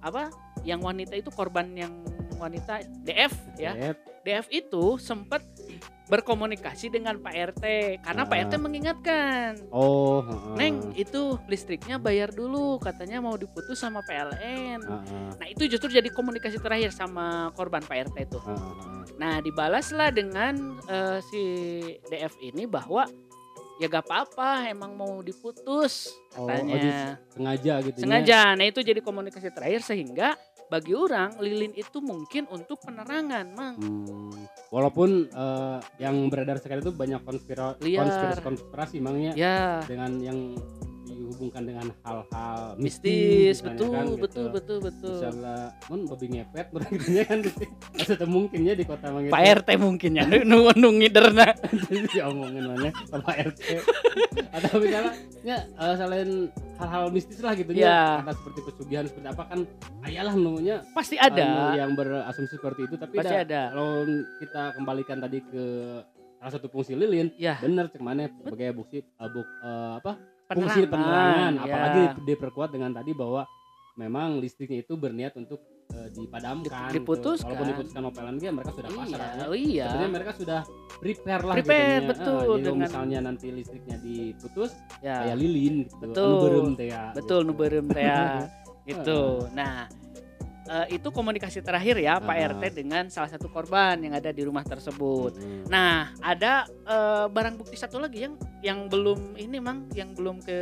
apa 0.00 0.32
yang 0.64 0.80
wanita 0.80 1.14
itu 1.14 1.28
korban 1.30 1.68
yang 1.76 1.92
wanita 2.38 2.80
DF 3.02 3.34
ya 3.58 3.72
Yep. 3.74 3.96
DF 4.24 4.46
itu 4.50 4.84
sempat 4.98 5.40
berkomunikasi 6.08 6.88
dengan 6.88 7.20
Pak 7.20 7.34
RT 7.52 7.64
karena 8.00 8.22
Pak 8.24 8.36
Ah. 8.36 8.42
RT 8.48 8.52
mengingatkan 8.56 9.50
oh. 9.68 10.24
Neng 10.56 10.96
itu 10.96 11.36
listriknya 11.46 12.00
bayar 12.00 12.32
dulu 12.32 12.80
katanya 12.80 13.20
mau 13.20 13.36
diputus 13.36 13.76
sama 13.76 14.00
PLN 14.02 14.80
Ah, 14.88 15.04
ah, 15.04 15.30
nah 15.36 15.46
itu 15.46 15.68
justru 15.68 15.92
jadi 15.92 16.08
komunikasi 16.08 16.56
terakhir 16.58 16.96
sama 16.96 17.52
korban 17.52 17.84
Pak 17.84 18.08
RT 18.08 18.16
itu 18.24 18.40
ah, 18.40 18.48
ah, 18.48 18.56
ah. 18.56 18.96
Nah, 19.18 19.42
dibalaslah 19.42 20.14
dengan 20.14 20.78
eh, 20.86 21.18
si 21.26 21.42
DF 22.06 22.38
ini 22.40 22.64
bahwa 22.64 23.02
ya 23.78 23.86
gak 23.86 24.04
apa-apa 24.04 24.66
emang 24.66 24.92
mau 24.92 25.18
diputus 25.20 26.10
Oh, 26.34 26.44
katanya. 26.44 26.70
oh, 26.70 26.78
dis- 26.78 27.14
sengaja 27.32 27.74
gitu 27.80 27.96
nya. 27.96 28.02
Sengaja. 28.02 28.40
Nah, 28.52 28.64
itu 28.64 28.80
jadi 28.80 28.98
komunikasi 28.98 29.48
terakhir 29.48 29.82
sehingga 29.82 30.34
bagi 30.68 30.92
orang 30.92 31.38
lilin 31.38 31.72
itu 31.72 31.98
mungkin 31.98 32.44
untuk 32.46 32.76
penerangan, 32.78 33.46
Mang. 33.50 33.74
Hmm, 33.74 34.34
walaupun 34.68 35.26
eh, 35.26 35.78
yang 35.98 36.28
beredar 36.28 36.58
sekarang 36.58 36.82
itu 36.82 36.92
banyak 36.92 37.22
konspira 37.22 37.72
Liar. 37.78 38.04
konspirasi 38.04 38.40
konspirasi 38.42 38.94
emangnya 38.98 39.32
Ya, 39.34 39.80
dengan 39.82 40.20
yang 40.20 40.38
dihubungkan 41.10 41.62
dengan 41.64 41.86
hal-hal 42.02 42.76
mistis, 42.76 43.60
betul, 43.60 43.88
kan, 43.90 44.04
gitu. 44.06 44.20
betul, 44.20 44.46
betul, 44.50 44.78
betul. 44.80 45.14
misalnya 45.16 45.56
mun 45.86 46.00
babi 46.04 46.26
ngepet 46.30 46.66
berarti 46.74 46.96
kan 47.22 47.38
gitu 47.40 47.64
Maksudnya 47.94 48.26
mungkin 48.26 48.60
ya 48.62 48.74
di 48.74 48.84
kota 48.84 49.06
mang 49.08 49.24
Pak 49.26 49.42
RT 49.62 49.68
mungkin 49.76 50.10
ya 50.14 50.24
nu 50.26 50.68
nu 50.70 50.88
ngiderna. 50.94 51.46
diomongin 52.12 52.64
mana 52.64 52.88
Pak 53.08 53.36
RT 53.52 53.60
atau 54.50 54.76
misalnya 54.78 55.12
ya 55.42 55.58
eh, 55.64 55.94
selain 55.94 56.30
hal-hal 56.78 57.04
mistis 57.08 57.38
lah 57.40 57.52
gitu 57.52 57.70
Ya. 57.72 58.18
ya 58.18 58.22
kata 58.22 58.32
seperti 58.34 58.60
pesugihan 58.64 59.04
seperti 59.04 59.28
apa 59.28 59.42
kan 59.44 59.60
ayalah 60.02 60.34
nunya 60.34 60.82
Pasti 60.92 61.14
anu 61.14 61.34
ada. 61.34 61.74
yang 61.74 61.92
berasumsi 61.94 62.54
seperti 62.54 62.80
itu 62.86 62.94
tapi 62.96 63.18
Pasti 63.18 63.34
dah, 63.34 63.42
ada. 63.44 63.62
kalau 63.70 63.90
kita 64.38 64.62
kembalikan 64.74 65.18
tadi 65.18 65.38
ke 65.42 65.64
salah 66.38 66.52
satu 66.54 66.66
fungsi 66.66 66.94
lilin 66.94 67.34
Ya, 67.34 67.58
bener 67.58 67.90
cek 67.90 67.98
mana 67.98 68.30
sebagai 68.30 68.70
bukti 68.72 69.02
eh, 69.02 69.28
buk, 69.28 69.46
eh, 69.60 69.92
apa 69.98 70.12
fungsi 70.50 70.80
penerangan. 70.82 70.88
penerangan 70.88 71.52
ya. 71.54 71.62
apalagi 71.66 72.02
diperkuat 72.24 72.70
dengan 72.70 72.90
tadi 72.90 73.12
bahwa 73.12 73.42
memang 73.94 74.38
listriknya 74.38 74.80
itu 74.80 74.94
berniat 74.94 75.34
untuk 75.34 75.58
eh, 75.88 76.08
dipadamkan 76.10 76.88
gitu. 76.88 76.96
Diputuskan. 76.96 77.48
walaupun 77.48 77.66
diputuskan 77.68 78.02
nopelan 78.02 78.36
dia 78.36 78.50
mereka 78.50 78.70
sudah 78.72 78.90
pasrah 78.90 79.18
Iya, 79.26 79.34
ya. 79.34 79.44
oh 79.44 79.56
iya. 79.58 79.86
sebenarnya 79.88 80.12
mereka 80.12 80.32
sudah 80.32 80.60
prepare 80.94 81.42
lah 81.42 81.54
Prepare, 81.54 81.88
gitu 81.98 82.08
betul, 82.08 82.42
dengan- 82.58 82.80
misalnya 82.80 83.18
nanti 83.20 83.46
listriknya 83.48 83.96
diputus 83.98 84.70
Ya. 84.98 85.16
kayak 85.22 85.36
lilin 85.36 85.74
gitu 85.84 85.94
Betul. 86.06 86.30
anu 86.62 86.74
teh 86.74 86.88
ya 86.88 87.04
Betul 87.10 87.40
nu 87.40 87.50
gitu. 87.50 87.58
beureum 87.58 87.86
teh 87.88 88.04
ya. 88.04 88.22
gitu. 88.84 89.20
Nah, 89.52 89.84
eh, 90.68 90.94
itu 90.94 91.08
komunikasi 91.08 91.58
terakhir 91.60 91.96
ya 91.96 92.20
Pak 92.20 92.30
Ah. 92.30 92.48
RT 92.52 92.64
dengan 92.76 93.04
salah 93.08 93.26
satu 93.26 93.48
korban 93.48 93.98
yang 93.98 94.12
ada 94.12 94.28
di 94.28 94.44
rumah 94.44 94.62
tersebut. 94.62 95.34
Mm. 95.34 95.64
Nah, 95.66 96.12
ada 96.20 96.62
eh, 96.68 97.26
barang 97.26 97.56
bukti 97.56 97.74
satu 97.74 97.96
lagi 97.96 98.22
yang 98.22 98.34
yang 98.60 98.78
belum 98.86 99.34
ini 99.34 99.58
Mang, 99.58 99.88
yang 99.92 100.12
belum 100.12 100.38
ke 100.40 100.58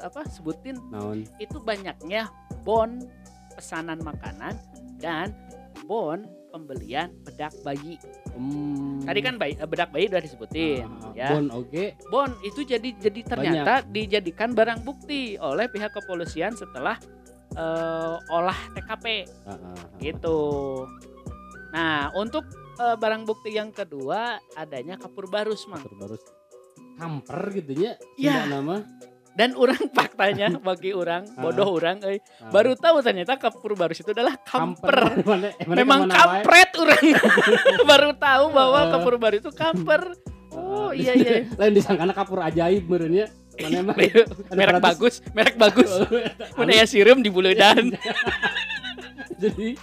apa 0.00 0.24
sebutin 0.26 0.80
naon 0.88 1.28
itu 1.36 1.56
banyaknya 1.58 2.32
bon 2.62 2.98
pesanan 3.52 4.00
makanan 4.00 4.56
dan 4.96 5.30
bon 5.84 6.22
pembelian 6.48 7.08
bedak 7.24 7.52
bayi. 7.60 7.96
Hmm. 8.36 9.00
Tadi 9.02 9.20
kan 9.20 9.40
bayi, 9.40 9.56
eh, 9.56 9.64
bedak 9.64 9.88
bayi 9.88 10.04
udah 10.06 10.20
disebutin 10.20 10.84
Ah, 10.84 11.12
ya. 11.12 11.28
bon 11.32 11.48
oke 11.48 11.96
Bon 12.08 12.28
itu 12.40 12.60
jadi 12.62 12.92
jadi 12.94 13.20
ternyata 13.26 13.84
dijadikan 13.84 14.52
barang 14.52 14.84
bukti 14.84 15.36
oleh 15.36 15.66
pihak 15.66 15.90
kepolisian 15.90 16.52
setelah 16.52 17.00
eh, 17.52 18.14
olah 18.28 18.58
TKP 18.72 19.06
Ah, 19.42 19.50
ah, 19.50 19.56
ah. 19.70 19.84
gitu. 19.98 20.38
Nah, 21.70 22.12
untuk 22.14 22.44
eh, 22.74 22.96
barang 22.96 23.22
bukti 23.22 23.52
yang 23.52 23.70
kedua 23.70 24.36
adanya 24.54 24.96
kapur 24.96 25.26
barus, 25.26 25.64
Mang. 25.66 25.80
Terus 25.80 25.96
baru 25.96 26.16
kamper 26.92 27.40
gitu 27.54 27.72
Ya. 28.14 28.44
Sunda 28.44 28.46
nama 28.52 28.76
Dan 29.32 29.56
orang 29.56 29.80
faktanya 29.96 30.52
bagi 30.54 30.92
orang 30.92 31.24
bodoh 31.34 31.72
orang 31.72 32.04
Ah. 32.04 32.20
baru 32.48 32.76
tahu 32.76 33.00
ternyata 33.00 33.36
kapur 33.36 33.72
barus 33.72 33.98
itu 33.98 34.12
adalah 34.12 34.36
kamper. 34.38 34.92
Mana- 35.24 35.56
mana 35.58 35.72
Memang 35.74 36.00
kampret 36.06 36.68
orang. 36.82 37.04
baru 37.82 38.12
tahu 38.12 38.44
bahwa 38.50 38.80
kapur 38.90 39.16
barus 39.16 39.40
itu 39.40 39.48
kamper. 39.50 40.12
Oh, 40.52 40.92
iya 40.92 41.16
iya. 41.16 41.48
lain 41.48 41.72
disangkana 41.72 42.12
kapur 42.12 42.38
ajaib 42.38 42.84
merenya 42.84 43.32
mana 43.60 43.76
emang 43.84 43.96
merek 44.52 44.80
bagus, 44.80 45.14
merek 45.32 45.56
bagus. 45.60 45.90
Mun 46.56 46.72
aya 46.72 46.88
sireum 46.88 47.20
di 47.20 47.28
buledan, 47.28 47.92
jadi 49.42 49.76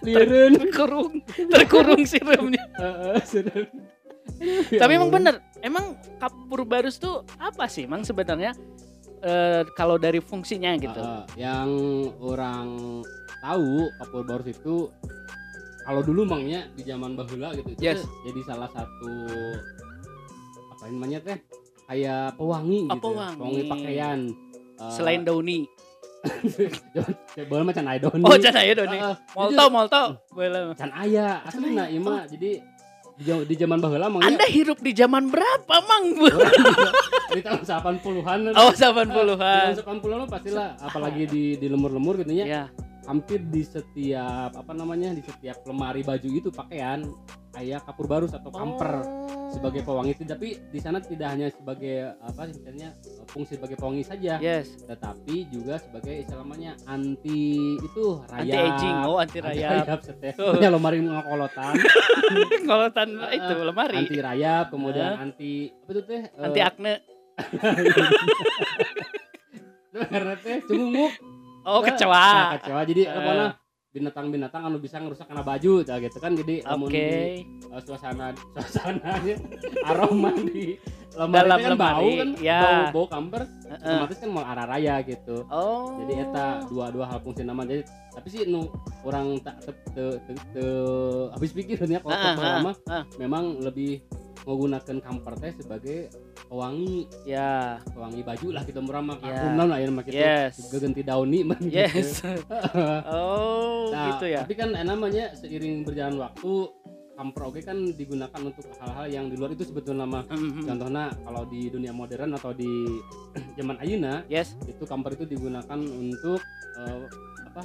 lireun 0.00 0.52
terkurung, 0.56 1.12
terkurung 1.52 2.02
sireumnya. 2.08 2.64
Heeh, 2.80 3.16
sudah. 3.32 3.56
Tapi 4.72 4.92
emang 4.96 5.12
bener, 5.12 5.44
emang 5.60 6.00
kapur 6.16 6.64
barus 6.64 6.96
tuh 6.96 7.22
apa 7.36 7.68
sih, 7.68 7.84
Mang 7.84 8.02
sebenarnya? 8.02 8.56
Eh, 9.24 9.62
kalau 9.76 9.96
dari 9.96 10.20
fungsinya 10.20 10.76
gitu. 10.76 11.00
Heeh, 11.00 11.24
yang 11.40 11.70
orang 12.20 13.00
tahu 13.40 13.88
kapur 14.00 14.22
barus 14.24 14.48
itu 14.52 14.88
kalau 15.84 16.00
dulu 16.00 16.24
mangnya 16.24 16.64
di 16.72 16.80
zaman 16.80 17.12
bahula 17.12 17.52
gitu 17.52 17.76
itu 17.76 17.80
Yes. 17.84 18.00
jadi 18.24 18.40
salah 18.48 18.72
satu 18.72 19.12
apa 20.72 20.84
namanya 20.88 21.20
teh 21.20 21.36
kayak 21.84 22.34
pewangi 22.34 22.80
Oh, 22.82 22.94
gitu 22.94 23.08
pewangi. 23.10 23.56
pakaian 23.66 24.18
Eh, 24.74 24.90
Selain 24.90 25.22
dauni. 25.22 25.70
boleh 27.46 27.64
macam 27.64 27.84
idol 27.86 28.10
Oh, 28.24 28.34
can 28.34 28.56
aya 28.56 28.72
dauni. 28.74 28.96
Heeh, 28.96 29.14
Molto, 29.34 29.64
molto. 29.68 30.02
Boleh. 30.30 30.72
can 30.74 30.90
aya 30.90 31.44
asli 31.44 31.76
aya. 31.76 31.84
ieu 31.86 32.00
mah 32.00 32.24
jadi 32.26 32.50
di, 33.14 33.22
di 33.46 33.54
zaman 33.54 33.78
baheula 33.78 34.10
mah 34.10 34.24
Anda 34.24 34.42
hirup 34.44 34.80
di 34.80 34.90
zaman 34.90 35.30
berapa, 35.30 35.74
Mang? 35.84 36.18
di 37.34 37.40
tahun 37.40 37.62
80-an 37.62 38.38
Oh, 38.56 38.70
Di 38.70 38.82
80-an. 38.82 39.06
tahun 39.78 40.00
80-an 40.02 40.18
mah 40.18 40.30
pastilah 40.32 40.68
apalagi 40.80 41.22
di 41.24 41.54
di 41.54 41.66
lemur-lemur 41.68 42.24
gitu 42.24 42.34
Ya. 42.34 42.66
Hampir 43.04 43.38
di 43.44 43.60
setiap 43.60 44.50
apa 44.50 44.70
namanya 44.72 45.10
di 45.10 45.20
setiap 45.20 45.60
lemari 45.62 46.00
baju 46.00 46.26
itu 46.26 46.48
pakaian 46.48 47.04
kayak 47.50 47.82
kapur 47.84 48.04
barus 48.04 48.30
atau 48.30 48.48
kamper 48.48 49.00
Oh. 49.44 49.52
sebagai 49.52 49.80
pewangi 49.80 50.12
itu 50.12 50.24
tapi 50.24 50.58
di 50.66 50.78
sana 50.78 50.98
tidak 50.98 51.30
hanya 51.30 51.46
sebagai 51.46 52.10
apa 52.18 52.48
misalnya 52.48 52.90
fungsi 53.28 53.54
sebagai 53.54 53.76
pewangi 53.76 54.02
saja 54.02 54.34
Yes. 54.36 54.82
tetapi 54.82 55.46
juga 55.46 55.78
sebagai 55.78 56.10
istilahnya 56.18 56.74
anti 56.84 57.76
itu 57.76 58.04
Anti 58.26 58.50
rayap 58.50 58.72
aging, 58.72 58.94
oh 59.04 59.16
anti 59.16 59.38
rayap. 59.38 59.70
rayap 59.84 60.00
seteh 60.02 60.32
Oh. 60.36 60.52
Punya 60.52 60.68
lemari 60.68 60.98
ngokolotan 60.98 61.72
Ngolotan 62.66 63.08
Eh, 63.22 63.30
itu 63.36 63.52
lemari. 63.62 63.94
anti 63.96 64.16
rayap 64.18 64.64
kemudian 64.68 65.10
Hah? 65.12 65.22
anti 65.22 65.70
apa 65.70 65.88
itu 65.88 66.00
teh 66.02 66.22
Eh, 66.26 66.42
Anti 66.42 66.60
akne. 66.60 66.92
karena 69.94 70.34
teh 70.36 70.58
cungunguk 70.64 71.12
Oh, 71.64 71.80
Eh, 71.80 71.90
kecewa. 71.90 72.20
nah, 72.20 72.48
kecewa 72.60 72.80
jadi 72.84 73.02
Eh. 73.08 73.16
apa 73.16 73.32
nah 73.32 73.50
binatang-binatang 73.94 74.66
anu 74.66 74.82
bisa 74.82 74.98
ngerusak 74.98 75.30
karena 75.30 75.46
baju 75.46 75.86
cah, 75.86 76.02
gitu 76.02 76.18
kan 76.18 76.34
jadi 76.34 76.66
Oke. 76.66 76.66
lamun 76.66 76.90
di 76.90 77.06
uh, 77.70 77.78
suasana 77.78 78.34
suasananya 78.58 79.38
aroma 79.86 80.34
di 80.34 80.74
lemari 81.14 81.38
Dalam 81.46 81.58
kan 81.62 81.72
bau 81.78 82.02
lemari, 82.02 82.10
kan 82.18 82.30
ya. 82.42 82.58
bau 82.58 82.82
bau 82.90 83.06
kamper 83.06 83.42
Heeh. 83.46 83.86
otomatis 83.86 84.18
kan 84.18 84.30
mau 84.34 84.42
arah 84.42 84.66
raya 84.66 84.98
gitu 85.06 85.46
Oh. 85.46 85.94
jadi 86.02 86.26
eta 86.26 86.66
dua 86.66 86.90
dua 86.90 87.06
hal 87.06 87.22
fungsi 87.22 87.46
nama 87.46 87.62
jadi 87.62 87.86
tapi 88.10 88.26
sih 88.34 88.42
nu 88.50 88.66
orang 89.06 89.38
tak 89.46 89.62
te, 89.62 89.70
te, 89.94 90.04
te, 90.26 90.32
te- 90.42 91.26
habis 91.30 91.54
pikirnya 91.54 92.02
kalau 92.02 92.18
uh, 92.18 92.34
ah, 92.34 92.34
lama 92.58 92.72
ah. 92.90 93.06
memang 93.14 93.62
lebih 93.62 94.02
menggunakan 94.42 94.96
kamper 94.98 95.34
teh 95.38 95.52
sebagai 95.54 96.10
pewangi 96.54 96.96
Ya. 97.26 97.82
pewangi 97.90 98.22
baju 98.22 98.46
lah 98.54 98.62
kita 98.62 98.78
murah 98.78 99.02
mah 99.02 99.18
Ya. 99.18 99.34
kakunan 99.34 99.66
lah 99.66 99.78
ya 99.78 99.88
mah 99.90 100.04
gitu 100.06 100.14
Yes. 100.14 100.54
ganti 100.70 101.02
dauni 101.02 101.38
mah 101.42 101.58
gitu. 101.58 101.74
Yes. 101.74 102.22
Oh, 103.10 103.90
Nah, 103.90 104.14
gitu 104.14 104.26
ya. 104.30 104.46
Tapi 104.46 104.54
kan 104.54 104.70
eh, 104.70 104.86
namanya 104.86 105.34
seiring 105.34 105.82
berjalan 105.82 106.16
waktu 106.16 106.52
kamper 107.14 107.42
oke 107.46 107.60
kan 107.62 107.78
digunakan 107.94 108.40
untuk 108.42 108.66
hal-hal 108.74 109.06
yang 109.06 109.26
di 109.30 109.38
luar 109.38 109.50
itu 109.50 109.62
sebetulnya 109.62 110.02
nama 110.02 110.26
Mhm. 110.26 110.66
contohnya 110.66 111.04
kalau 111.16 111.42
di 111.46 111.70
dunia 111.70 111.90
modern 111.90 112.34
atau 112.34 112.50
di 112.50 112.70
zaman 113.58 113.78
ayeuna 113.78 114.22
Yes. 114.26 114.54
itu 114.64 114.82
kamper 114.82 115.14
itu 115.14 115.24
digunakan 115.24 115.78
untuk 115.78 116.38
eh, 116.78 117.02
apa 117.46 117.62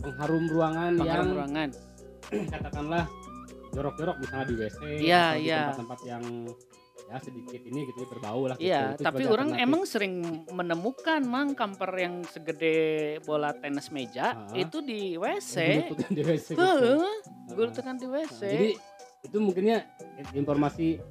pengharum 0.00 0.44
ruangan 0.48 0.92
Pengharum 0.96 1.08
yang 1.28 1.36
ruangan. 1.36 1.68
katakanlah 2.52 3.04
jorok-jorok 3.70 4.16
misalnya 4.18 4.46
di 4.46 4.54
WC 4.58 4.80
Iya, 5.00 5.22
atau 5.22 5.36
di 5.36 5.44
iya. 5.44 5.58
tempat-tempat 5.62 6.00
yang 6.04 6.24
ya 7.10 7.18
sedikit 7.18 7.58
ini 7.60 7.80
gitu 7.84 8.06
berbau 8.06 8.46
lah 8.46 8.54
Iya, 8.54 8.94
gitu. 8.94 9.02
Itu 9.02 9.04
tapi 9.04 9.22
orang 9.26 9.48
alternatif. 9.50 9.66
emang 9.66 9.82
sering 9.82 10.14
menemukan 10.48 11.20
mang 11.20 11.50
kamper 11.52 11.90
yang 11.92 12.22
segede 12.24 12.74
bola 13.20 13.50
tenis 13.52 13.90
meja 13.90 14.38
Ah. 14.38 14.54
itu 14.54 14.78
di 14.78 15.18
WC. 15.18 15.54
Gulutukan 15.90 16.12
di 16.14 16.22
WC 16.22 16.46
gitu. 16.54 16.94
Gulutukan 17.50 17.94
di 17.98 18.06
WC. 18.06 18.40
Nah, 18.40 18.50
jadi 18.52 18.70
itu 19.20 19.36
mungkinnya 19.36 19.78
informasi 20.32 21.02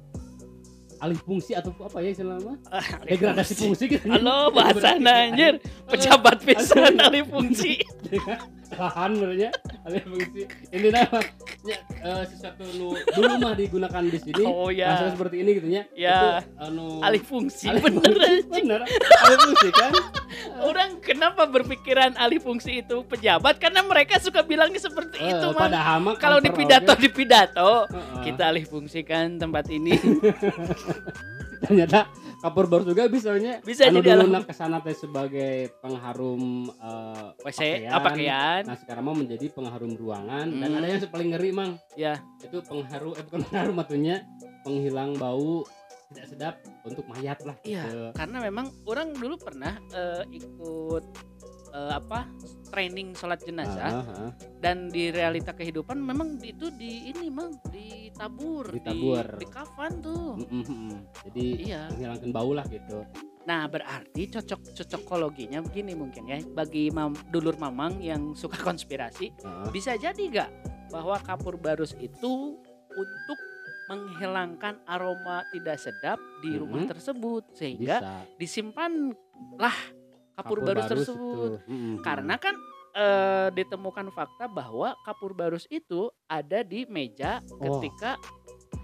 alih 1.00 1.16
fungsi 1.16 1.52
atau 1.52 1.72
apa 1.78 2.00
ya 2.00 2.12
istilahnya 2.12 2.56
Ah, 2.68 2.84
degradasi 3.08 3.52
fungsi 3.56 3.84
gitu 3.88 4.04
Halo, 4.06 4.48
bahasa 4.56 4.96
anjir. 4.96 5.60
Pejabat 5.84 6.40
pisan 6.40 6.96
alih 6.96 7.24
fungsi. 7.24 7.76
lahan 8.70 9.10
sebenarnya 9.12 9.50
alih 9.82 10.02
fungsi. 10.04 10.42
Ini 10.70 10.88
nama 10.88 11.18
ya, 11.66 11.78
eh, 12.00 12.22
sesuatu 12.28 12.62
nu 12.78 12.94
dulu 12.94 13.32
mah 13.38 13.54
digunakan 13.54 14.02
di 14.04 14.18
sini. 14.18 14.44
Oh, 14.46 14.70
ya. 14.70 15.10
seperti 15.10 15.42
ini 15.42 15.50
gitu 15.58 15.68
ya 15.68 15.82
Ya. 15.92 16.16
itu 16.16 16.28
anu 16.60 17.02
Alih 17.02 17.22
fungsi 17.22 17.66
alih 17.66 17.82
bener. 17.82 18.00
fungsi, 18.14 18.30
bener. 18.46 18.80
Alih 19.26 19.38
fungsi 19.42 19.68
kan? 19.74 19.92
Orang 20.70 20.90
kenapa 21.00 21.48
berpikiran 21.48 22.14
alih 22.14 22.38
fungsi 22.38 22.80
itu? 22.80 23.02
Pejabat 23.02 23.58
karena 23.58 23.80
mereka 23.82 24.20
suka 24.20 24.44
bilangnya 24.44 24.78
seperti 24.78 25.18
Eh, 25.18 25.32
itu, 25.34 25.46
mah 25.50 26.14
Kalau 26.16 26.38
di 26.38 26.50
pidato 26.52 26.92
di 26.94 27.08
pidato 27.08 27.88
Heeh. 27.88 28.22
kita 28.30 28.52
alih 28.52 28.64
fungsikan 28.64 29.36
tempat 29.36 29.66
ini. 29.72 29.96
ternyata 31.60 32.08
kapur 32.40 32.64
baru 32.66 32.84
juga 32.86 33.04
bisanya 33.06 33.60
Bisa 33.60 33.86
anu 33.86 34.00
jadi 34.00 34.16
dulu 34.18 34.40
ke 34.42 34.52
sana 34.52 34.80
teh 34.80 34.92
sebagai 34.92 35.68
pengharum 35.78 36.72
eh, 36.72 37.26
WC 37.40 37.60
pakaian. 37.60 37.90
apa 37.90 38.00
pakaian 38.06 38.62
Nah 38.64 38.76
sekarang 38.76 39.04
mau 39.04 39.12
menjadi 39.12 39.46
pengharum 39.48 39.92
ruangan 39.92 40.46
dan 40.50 40.66
Hmm. 40.66 40.78
ada 40.78 40.86
yang 40.88 41.00
paling 41.06 41.28
ngeri 41.30 41.50
mang 41.50 41.70
ya 41.94 42.16
itu 42.40 42.58
pengharum 42.62 43.12
eh 43.12 43.22
bukan 43.22 43.40
pengharum 43.44 43.76
atunya 43.78 44.16
penghilang 44.60 45.14
bau 45.14 45.64
tidak 46.08 46.26
sedap 46.26 46.54
untuk 46.82 47.06
mayat 47.06 47.38
lah 47.40 47.54
Iya. 47.62 47.84
gitu. 47.84 48.00
karena 48.12 48.38
memang 48.42 48.66
orang 48.84 49.12
dulu 49.12 49.36
pernah 49.36 49.78
eh, 49.90 50.24
ikut 50.32 51.04
eh, 51.70 51.92
apa 51.92 52.26
training 52.68 53.12
sholat 53.12 53.40
jenazah 53.40 53.90
Ah, 53.92 54.04
ah. 54.04 54.30
dan 54.58 54.86
di 54.86 55.10
realita 55.10 55.50
kehidupan 55.50 55.96
memang 55.96 56.38
itu 56.38 56.70
di 56.70 57.08
ini 57.08 57.26
mang 57.26 57.50
ditabur, 57.66 58.70
Ditabur. 58.70 59.26
di, 59.34 59.42
di 59.42 59.46
kafan 59.46 59.92
tuh 59.98 60.34
Mm, 60.36 60.46
mm, 60.46 60.64
mm. 60.66 60.94
jadi 61.26 61.44
iya 61.56 61.82
menghilangkan 61.90 62.30
bau 62.30 62.50
lah 62.50 62.66
gitu 62.66 63.02
nah 63.40 63.66
berarti 63.66 64.28
cocok 64.28 64.76
cocokologinya 64.76 65.58
begini 65.60 65.96
mungkin 65.96 66.28
ya 66.28 66.38
bagi 66.46 66.92
mam, 66.92 67.16
dulur 67.28 67.56
mamang 67.56 67.98
yang 67.98 68.34
suka 68.34 68.54
konspirasi 68.68 69.32
Ah, 69.42 69.66
bisa 69.68 69.94
jadi 69.94 70.22
gak 70.28 70.50
bahwa 70.90 71.18
kapur 71.18 71.54
barus 71.54 71.94
itu 71.96 72.58
untuk 72.90 73.38
menghilangkan 73.86 74.78
aroma 74.84 75.42
tidak 75.50 75.78
sedap 75.78 76.18
di 76.38 76.54
rumah 76.54 76.78
Mhm. 76.80 76.90
tersebut 76.90 77.42
sehingga 77.52 77.96
bisa 77.98 78.22
disimpanlah 78.36 79.76
kapur, 80.42 80.58
barus, 80.64 80.86
tersebut 80.88 81.50
itu. 81.66 82.00
Karena 82.00 82.34
kan 82.36 82.54
eh, 82.90 83.48
ditemukan 83.54 84.10
fakta 84.10 84.50
bahwa 84.50 84.98
kapur 85.02 85.30
barus 85.30 85.64
itu 85.70 86.10
ada 86.26 86.60
di 86.60 86.84
meja 86.84 87.38
Oh. 87.56 87.78
ketika 87.78 88.18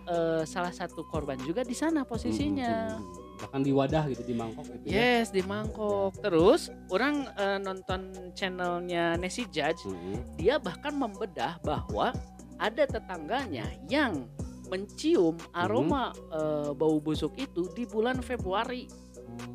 eh, 0.07 0.43
salah 0.47 0.71
satu 0.71 1.03
korban 1.11 1.35
juga 1.43 1.67
di 1.67 1.75
sana 1.75 2.07
posisinya. 2.07 2.95
Bahkan 3.37 3.61
di 3.61 3.73
wadah 3.75 4.09
gitu 4.09 4.25
di 4.25 4.33
mangkok 4.33 4.65
gitu 4.65 4.85
ya 4.89 5.21
Yes, 5.21 5.29
di 5.29 5.43
mangkok. 5.45 6.15
Terus 6.23 6.71
orang 6.89 7.27
eh, 7.35 7.59
nonton 7.59 8.15
channelnya 8.33 9.19
Nesi 9.19 9.45
Judge, 9.51 9.85
Mm, 9.85 9.93
mm. 9.93 10.21
dia 10.39 10.57
bahkan 10.57 10.95
membedah 10.95 11.59
bahwa 11.61 12.15
ada 12.57 12.89
tetangganya 12.89 13.69
yang 13.93 14.25
mencium 14.67 15.37
aroma 15.53 16.11
eh, 16.33 16.71
bau 16.73 16.97
busuk 16.99 17.37
itu 17.37 17.69
di 17.75 17.85
bulan 17.85 18.23
Februari. 18.23 18.87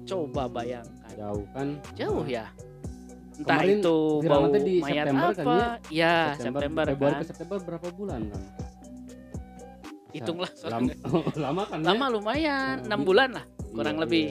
Coba 0.03 0.43
bayangkan. 0.47 1.11
jauh 1.13 1.45
kan 1.51 1.67
Jauh 1.93 2.23
ya. 2.23 2.47
Entah 3.35 3.57
Kemarin 3.57 3.77
itu 3.77 3.97
bau 4.21 4.45
di 4.49 4.75
mayat 4.79 5.05
September 5.05 5.27
apa. 5.27 5.33
kan 5.33 5.45
ya, 5.89 6.15
September, 6.35 6.61
Februari 6.85 6.93
kan. 6.93 7.13
ke 7.17 7.25
September 7.25 7.57
berapa 7.59 7.87
bulan 7.91 8.21
kan 8.27 8.41
Hitunglah 10.11 10.51
lama, 10.51 10.59
soalnya. 10.59 10.95
lama 11.47 11.61
kan 11.65 11.77
ya? 11.79 11.85
Lama 11.87 12.05
lumayan, 12.09 12.75
Oh, 12.77 12.85
6 12.85 12.91
di- 12.93 13.05
bulan 13.05 13.29
lah, 13.31 13.45
Iya, 13.47 13.71
kurang 13.71 13.95
iya. 13.95 14.03
lebih. 14.03 14.25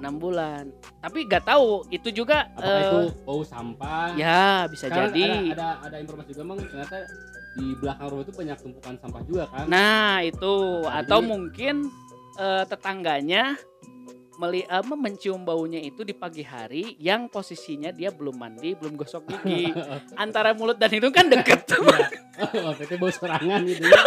6 0.00 0.14
bulan. 0.16 0.64
Tapi 0.98 1.18
nggak 1.26 1.44
tahu 1.44 1.66
itu 1.90 2.08
juga 2.10 2.48
apakah 2.50 2.72
eh, 2.72 2.80
itu 2.80 2.98
bau 3.22 3.42
sampah 3.42 4.06
ya 4.14 4.64
bisa 4.66 4.86
Sekarang 4.86 5.10
jadi. 5.10 5.24
ada, 5.50 5.52
ada 5.52 5.68
ada 5.84 5.96
informasi 5.98 6.28
juga 6.30 6.44
mang 6.46 6.58
ternyata 6.58 6.96
di 7.52 7.66
belakang 7.76 8.06
rumah 8.08 8.22
itu 8.22 8.32
banyak 8.32 8.56
tumpukan 8.56 8.94
sampah 8.96 9.22
juga 9.24 9.44
kan 9.46 9.64
Nah, 9.66 10.22
itu 10.22 10.54
Nah, 10.80 10.98
atau 10.98 11.18
jadi- 11.18 11.28
mungkin 11.28 11.74
eh, 12.34 12.64
tetangganya 12.64 13.42
meli 14.40 14.64
apa, 14.64 14.96
mencium 14.96 15.44
baunya 15.44 15.76
itu 15.76 16.00
di 16.00 16.16
pagi 16.16 16.40
hari 16.40 16.96
yang 16.96 17.28
posisinya 17.28 17.92
dia 17.92 18.08
belum 18.08 18.40
mandi, 18.40 18.72
belum 18.72 18.96
gosok 18.96 19.28
gigi. 19.28 19.68
Antara 20.24 20.56
mulut 20.56 20.80
dan 20.80 20.88
hidung 20.88 21.12
kan 21.12 21.28
deket 21.28 21.68
tuh. 21.68 21.84
oh 21.84 22.72
bau 22.72 23.12
serangan 23.12 23.60
gitu 23.68 23.84
ya 23.84 24.00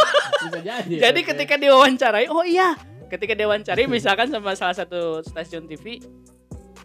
bisa 0.50 0.60
jadi 0.66 0.94
Jadi 1.10 1.20
Oke. 1.22 1.28
ketika 1.38 1.56
diwawancarai, 1.62 2.26
oh 2.34 2.42
iya, 2.42 2.74
ketika 3.14 3.38
diwawancarai 3.38 3.86
misalkan 3.86 4.34
sama 4.34 4.58
salah 4.58 4.74
satu 4.74 5.22
stasiun 5.22 5.70
TV, 5.70 6.02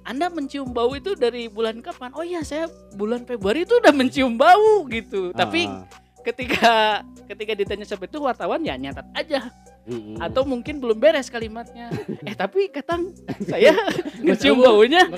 Anda 0.04 0.28
mencium 0.28 0.68
bau 0.68 0.92
itu 0.92 1.16
dari 1.16 1.48
bulan 1.48 1.80
kapan? 1.80 2.12
Oh 2.12 2.24
iya, 2.24 2.44
saya 2.44 2.68
bulan 3.00 3.24
Februari 3.24 3.64
itu 3.64 3.80
udah 3.80 3.92
mencium 3.96 4.36
bau 4.36 4.84
gitu. 4.92 5.32
Tapi 5.32 5.64
Ah, 5.68 5.88
ketika 6.28 7.00
ketika 7.24 7.52
ditanya 7.56 7.84
seperti 7.84 8.16
itu 8.16 8.20
wartawan 8.20 8.60
ya 8.60 8.76
nyatat 8.76 9.04
aja 9.16 9.48
mm, 9.84 9.92
mm. 9.92 10.16
atau 10.20 10.44
mungkin 10.44 10.76
belum 10.76 10.96
beres 10.96 11.28
kalimatnya. 11.28 11.88
eh 12.28 12.36
tapi 12.36 12.68
katang 12.68 13.12
saya 13.44 13.72
ngecium 14.24 14.60
baunya, 14.60 15.08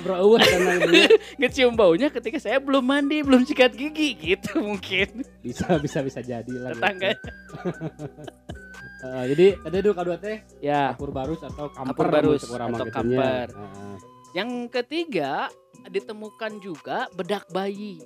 ngecium 1.40 1.74
baunya 1.74 2.08
ketika 2.10 2.38
saya 2.38 2.62
belum 2.62 2.82
mandi, 2.82 3.22
belum 3.26 3.42
sikat 3.42 3.74
gigi 3.74 4.14
gitu 4.14 4.62
mungkin 4.62 5.26
bisa 5.42 5.66
bisa 5.78 5.98
bisa 6.02 6.20
jadi 6.22 6.52
lah 6.56 6.70
gitu. 6.70 6.78
tetangga. 6.78 7.10
Eh, 9.00 9.24
jadi 9.32 9.46
tadi 9.64 9.76
dulu 9.80 9.94
kedua 9.96 10.16
teh 10.20 10.44
Ya, 10.60 10.92
kapur 10.92 11.08
barus 11.08 11.40
atau 11.40 11.72
kamper 11.72 11.88
Kapur 11.96 12.06
barus 12.12 12.42
atau 12.44 12.84
gitunya. 12.84 12.92
kamper. 12.92 13.46
Heeh. 13.50 13.94
yang 14.30 14.50
ketiga 14.68 15.32
ditemukan 15.88 16.60
juga 16.60 17.08
bedak 17.16 17.48
bayi. 17.50 17.98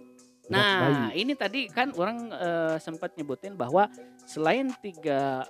Bedak 0.44 0.52
Nah, 0.52 1.08
bayi. 1.08 1.24
ini 1.24 1.32
tadi 1.34 1.60
kan 1.66 1.88
orang 1.94 2.28
eh, 2.30 2.76
sempat 2.76 3.16
nyebutin 3.16 3.54
bahwa 3.54 3.88
selain 4.22 4.68
tiga 4.78 5.44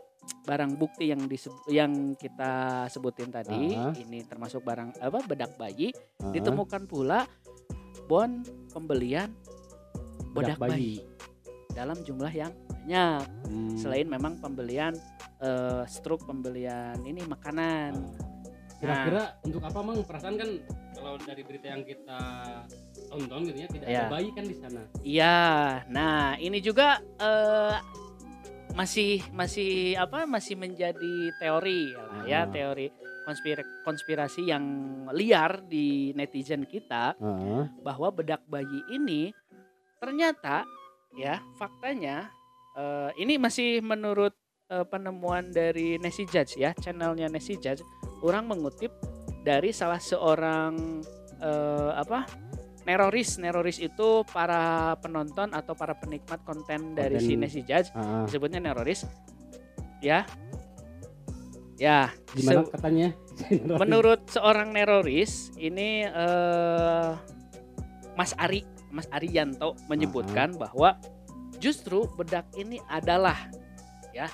barang 0.47 0.79
bukti 0.79 1.11
yang 1.11 1.21
diseb- 1.27 1.67
yang 1.69 1.93
kita 2.15 2.85
sebutin 2.89 3.29
tadi, 3.29 3.75
Ah. 3.75 3.93
ini 3.93 4.25
termasuk 4.25 4.63
barang 4.63 4.97
apa 4.97 5.19
bedak 5.27 5.53
bayi, 5.55 5.93
Heeh. 5.93 6.33
ditemukan 6.33 6.87
pula 6.87 7.29
bon 8.07 8.41
pembelian 8.71 9.29
bedak, 10.33 10.57
bayi. 10.57 11.05
dalam 11.71 11.99
jumlah 11.99 12.31
yang 12.31 12.53
banyak. 12.85 13.25
Hmm. 13.49 13.77
Selain 13.77 14.07
memang 14.07 14.39
pembelian 14.39 14.95
eh, 15.41 15.85
struk 15.85 16.25
pembelian 16.25 16.97
ini 17.03 17.21
makanan. 17.21 17.93
Kira-kira 18.77 19.37
untuk 19.43 19.61
apa 19.61 19.81
mang 19.81 20.01
perasaan 20.01 20.37
kan 20.37 20.51
kalau 20.95 21.17
dari 21.19 21.43
berita 21.43 21.69
yang 21.69 21.83
kita 21.83 22.21
tonton 23.07 23.41
gitu 23.45 23.59
ya 23.59 23.69
tidak 23.69 23.87
Ya. 23.87 24.01
ada 24.01 24.13
bayi 24.13 24.29
kan 24.31 24.45
di 24.45 24.57
sana. 24.57 24.81
Iya, 25.01 25.39
nah 25.89 26.17
ini 26.37 26.59
juga 26.59 26.89
eh, 27.17 27.77
masih 28.73 29.23
masih 29.31 29.95
apa 29.95 30.27
masih 30.27 30.55
menjadi 30.55 31.15
teori 31.37 31.95
lah 31.95 32.27
ya 32.27 32.43
Ah. 32.43 32.51
teori 32.51 32.91
konspir- 33.23 33.63
konspirasi 33.83 34.43
yang 34.45 34.65
liar 35.11 35.63
di 35.63 36.11
netizen 36.13 36.67
kita 36.67 37.15
Heeh. 37.15 37.71
bahwa 37.81 38.11
bedak 38.11 38.43
bayi 38.45 38.67
ini 38.91 39.31
ternyata 39.97 40.67
ya 41.15 41.39
faktanya 41.55 42.29
eh, 42.75 43.15
ini 43.17 43.39
masih 43.39 43.79
menurut 43.79 44.35
eh, 44.67 44.83
penemuan 44.83 45.55
dari 45.55 45.95
Nesi 45.97 46.27
Judge 46.27 46.59
ya 46.59 46.75
channelnya 46.75 47.31
Nesi 47.31 47.55
Judge 47.55 47.87
orang 48.21 48.51
mengutip 48.51 48.91
dari 49.41 49.71
salah 49.71 50.03
seorang 50.03 50.99
eh, 51.39 51.93
apa 51.95 52.27
neroris. 52.85 53.37
Neroris 53.41 53.81
itu 53.81 54.23
para 54.31 54.95
penonton 55.01 55.53
atau 55.53 55.73
para 55.77 55.97
penikmat 55.99 56.41
konten 56.45 56.97
dari 56.97 57.21
si 57.21 57.35
Konten. 57.35 57.41
Nesi 57.45 57.61
Judge. 57.65 57.91
Heeh. 57.93 58.25
disebutnya 58.29 58.61
neroris. 58.61 59.05
Ya. 60.01 60.29
Ya. 61.77 62.13
Gimana 62.33 62.63
se- 62.65 62.71
katanya? 62.71 63.09
menurut 63.83 64.31
seorang 64.31 64.71
neroris 64.71 65.51
ini 65.59 66.07
eh, 66.07 67.11
Mas 68.15 68.31
Ari 68.39 68.63
Mas 68.95 69.11
Arianto 69.11 69.75
menyebutkan 69.91 70.55
bahwa 70.55 70.95
justru 71.59 72.07
bedak 72.15 72.47
ini 72.55 72.79
adalah 72.87 73.51
ya 74.15 74.31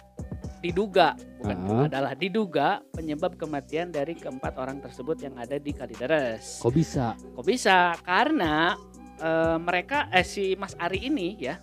diduga 0.61 1.17
bukan 1.41 1.57
Ah. 1.67 1.89
adalah 1.89 2.13
diduga 2.13 2.85
penyebab 2.93 3.35
kematian 3.35 3.89
dari 3.89 4.13
keempat 4.13 4.61
orang 4.61 4.79
tersebut 4.79 5.17
yang 5.21 5.35
ada 5.41 5.57
di 5.57 5.73
Kalideres. 5.73 6.61
Kok 6.61 6.73
bisa? 6.73 7.17
Kok 7.17 7.45
bisa? 7.45 7.97
Karena 8.05 8.77
eh, 9.17 9.57
mereka 9.57 10.09
eh 10.13 10.25
si 10.25 10.53
Mas 10.55 10.77
Ari 10.77 11.09
ini 11.09 11.37
ya, 11.41 11.57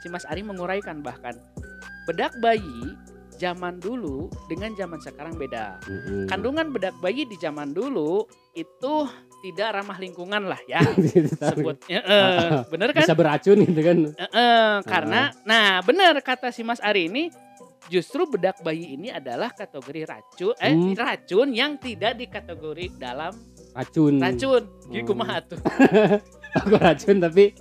si 0.00 0.08
Mas 0.08 0.24
Ari 0.24 0.40
menguraikan 0.40 1.04
bahkan 1.04 1.36
bedak 2.08 2.32
bayi 2.40 2.96
zaman 3.38 3.78
dulu 3.78 4.26
dengan 4.48 4.72
zaman 4.74 4.98
sekarang 4.98 5.36
beda. 5.36 5.78
Mm-mm. 5.86 6.26
Kandungan 6.26 6.72
bedak 6.72 6.96
bayi 6.98 7.28
di 7.28 7.36
zaman 7.38 7.70
dulu 7.70 8.24
itu 8.52 8.94
tidak 9.38 9.70
ramah 9.78 9.94
lingkungan 9.94 10.50
lah 10.50 10.58
ya 10.66 10.82
sebutnya. 11.52 12.00
Eh, 12.02 12.48
bener 12.72 12.90
kan? 12.90 13.04
bisa 13.06 13.14
beracun 13.14 13.60
gitu 13.62 13.80
kan. 13.84 13.98
Eh, 14.10 14.24
eh, 14.26 14.74
karena 14.82 15.30
nah 15.44 15.78
bener 15.84 16.18
kata 16.18 16.50
si 16.50 16.66
Mas 16.66 16.80
Ari 16.80 17.06
ini 17.06 17.30
justru 17.88 18.24
bedak 18.24 18.60
bayi 18.60 18.94
ini 18.94 19.08
adalah 19.08 19.50
kategori 19.50 20.06
racun 20.06 20.54
eh 20.56 20.72
Hmm. 20.72 20.94
racun 20.94 21.48
yang 21.50 21.74
tidak 21.76 22.16
dikategori 22.16 22.94
dalam 22.94 23.32
Racun. 23.72 24.14
racun. 24.18 24.62
Jadi 24.88 25.00
Hmm. 25.02 25.08
kumaha 25.08 25.36
tuh? 25.40 25.58
Aku 26.58 26.74
racun 26.76 27.16
tapi 27.18 27.52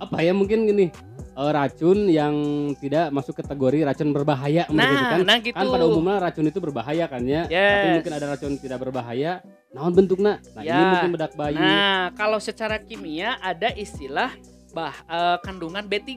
apa 0.00 0.16
ya 0.20 0.32
mungkin 0.32 0.64
gini 0.64 0.86
eh, 1.30 1.50
racun 1.52 2.08
yang 2.08 2.34
tidak 2.76 3.08
masuk 3.10 3.36
kategori 3.36 3.84
racun 3.84 4.10
berbahaya 4.10 4.64
mungkin 4.66 4.88
gitu 4.88 5.04
Nah, 5.04 5.10
kan. 5.12 5.18
nah 5.24 5.38
gitu. 5.38 5.56
Kan 5.56 5.66
pada 5.68 5.84
umumnya 5.86 6.16
racun 6.20 6.46
itu 6.46 6.58
berbahaya 6.58 7.04
kan 7.06 7.22
ya. 7.22 7.42
Tapi 7.44 7.54
Yes. 7.54 7.94
mungkin 7.96 8.12
ada 8.12 8.26
racun 8.28 8.52
tidak 8.56 8.78
berbahaya. 8.80 9.32
Naon 9.70 9.92
bentuknya? 9.94 10.42
Nah, 10.52 10.62
ini 10.62 10.72
Ya. 10.72 10.88
mungkin 10.90 11.10
bedak 11.14 11.32
bayi. 11.34 11.54
Nah, 11.56 12.10
kalau 12.12 12.36
secara 12.36 12.76
kimia 12.76 13.38
ada 13.38 13.70
istilah 13.70 14.34
bah 14.70 14.94
eh, 15.10 15.36
kandungan 15.42 15.82
B3 15.86 16.10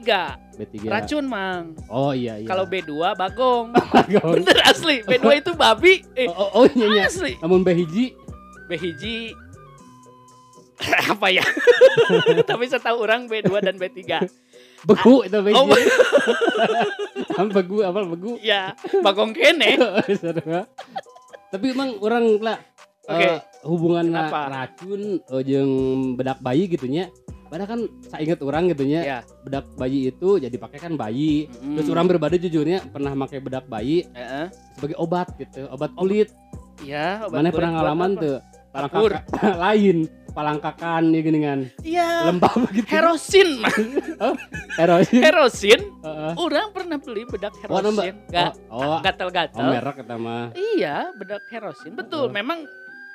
B3 0.54 0.74
racun 0.86 1.24
mang. 1.26 1.74
Oh 1.90 2.14
iya 2.14 2.38
iya. 2.38 2.46
Kalau 2.46 2.64
B2 2.66 2.94
bagong. 3.18 3.74
Bagong. 3.94 4.38
bener 4.38 4.58
asli. 4.62 5.02
B2 5.02 5.26
itu 5.42 5.52
babi. 5.58 6.06
Eh 6.14 6.30
oh, 6.30 6.34
oh, 6.34 6.48
oh 6.62 6.64
iya 6.70 6.86
iya. 6.86 7.02
asli. 7.10 7.34
Namun 7.42 7.66
B 7.66 7.74
hiji. 7.74 8.14
B 8.70 8.78
hiji. 8.78 9.34
Apa 11.10 11.34
ya? 11.34 11.42
Tapi 12.50 12.64
setahu 12.70 13.02
orang 13.02 13.26
B2 13.26 13.50
dan 13.62 13.76
B3 13.78 14.22
begu 14.84 15.24
itu 15.24 15.38
B 15.40 15.48
oh 15.56 15.64
hiji. 15.66 15.82
Am 17.34 17.48
begu 17.50 17.80
apa 17.82 18.00
begu 18.04 18.36
ya 18.44 18.76
bagong 19.00 19.32
kene. 19.32 19.80
Sarua. 20.12 20.68
tapi 21.48 21.70
emang 21.70 21.94
orang 22.02 22.24
lah 22.42 22.58
Oke. 23.06 23.22
eh, 23.22 23.38
hubungan 23.62 24.10
Kenapa? 24.10 24.40
racun 24.50 25.22
eh, 25.22 25.42
jeung 25.46 25.72
bedak 26.18 26.42
bayi 26.42 26.66
gitunya 26.66 27.14
padahal 27.44 27.68
kan 27.68 27.80
saya 28.02 28.20
ingat 28.22 28.40
orang 28.40 28.68
gitunya 28.68 29.00
ya 29.00 29.18
bedak 29.40 29.66
bayi 29.74 30.08
itu 30.08 30.28
jadi 30.36 30.56
pakai 30.56 30.78
kan 30.78 30.92
bayi 30.94 31.46
Mm. 31.54 31.76
terus 31.76 31.88
orang 31.88 32.06
berbeda 32.06 32.36
jujurnya 32.36 32.82
pernah 32.86 33.12
pakai 33.16 33.38
bedak 33.38 33.64
bayi 33.66 34.04
Heeh. 34.10 34.46
sebagai 34.74 34.96
obat 34.96 35.32
gitu 35.36 35.68
obat 35.68 35.90
kulit 35.94 36.28
ya 36.80 37.22
obat 37.22 37.36
mana 37.36 37.48
kulit 37.48 37.54
pernah 37.54 37.70
ngalaman 37.72 38.10
tuh 38.16 38.38
Kapur. 38.74 39.10
palangkaka 39.14 39.50
lain 39.70 39.98
palangkakan 40.34 41.02
ya 41.08 41.20
geningan 41.22 41.60
iya 41.80 42.26
lembab 42.26 42.58
gitu 42.74 42.90
herosin 42.90 43.48
Mang. 43.62 44.34
heroin 44.74 45.06
herosin 45.14 45.80
Heeh. 46.02 46.32
orang 46.34 46.74
pernah 46.74 46.98
beli 46.98 47.22
bedak 47.24 47.54
Oh, 47.64 47.78
herosin 47.78 48.14
gak 48.28 48.52
oh, 48.66 48.82
oh, 48.82 48.98
gatel-gatel 48.98 49.62
oh 49.62 49.70
merek 49.70 49.94
kata 50.02 50.14
mah 50.18 50.50
Iya, 50.74 51.14
bedak 51.14 51.38
herosin. 51.48 51.94
Betul, 51.94 52.26
Oh. 52.26 52.34
memang 52.34 52.66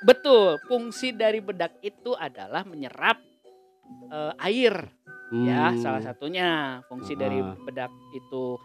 betul. 0.01 0.55
Fungsi 0.63 1.11
dari 1.11 1.43
bedak 1.43 1.75
itu 1.81 2.15
adalah 2.15 2.63
menyerap 2.63 3.19
eh, 4.10 4.34
air, 4.41 4.75
ya, 5.32 5.69
Hmm. 5.69 5.78
salah 5.78 6.02
satunya 6.02 6.47
fungsi 6.86 7.13
dari 7.13 7.38
Ah. 7.38 7.54
bedak 7.60 7.89
itu 8.12 8.58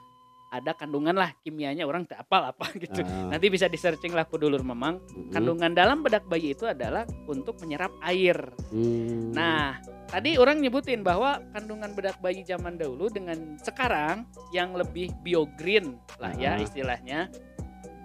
ada 0.48 0.70
kandungan 0.70 1.18
lah 1.18 1.34
kimianya 1.42 1.82
orang 1.82 2.06
tak 2.06 2.22
apal 2.22 2.46
apa 2.46 2.70
gitu. 2.78 3.02
Ah. 3.02 3.34
Nanti 3.34 3.50
bisa 3.50 3.66
di 3.66 3.74
searching 3.74 4.14
lah 4.14 4.22
kudulur 4.22 4.62
memang 4.62 5.02
Mm-mm. 5.02 5.34
kandungan 5.34 5.74
dalam 5.74 6.00
bedak 6.00 6.24
bayi 6.24 6.54
itu 6.54 6.62
adalah 6.64 7.02
untuk 7.26 7.58
menyerap 7.58 7.90
air. 8.00 8.38
Hmm. 8.70 9.34
Nah, 9.34 9.82
tadi 10.06 10.38
orang 10.38 10.62
nyebutin 10.62 11.02
bahwa 11.02 11.42
kandungan 11.50 11.90
bedak 11.92 12.22
bayi 12.22 12.46
zaman 12.46 12.78
dahulu 12.78 13.10
dengan 13.10 13.58
sekarang 13.58 14.30
yang 14.54 14.72
lebih 14.72 15.10
biogreen 15.20 15.98
lah 16.22 16.30
ya 16.38 16.54
Ah. 16.54 16.62
istilahnya. 16.62 17.26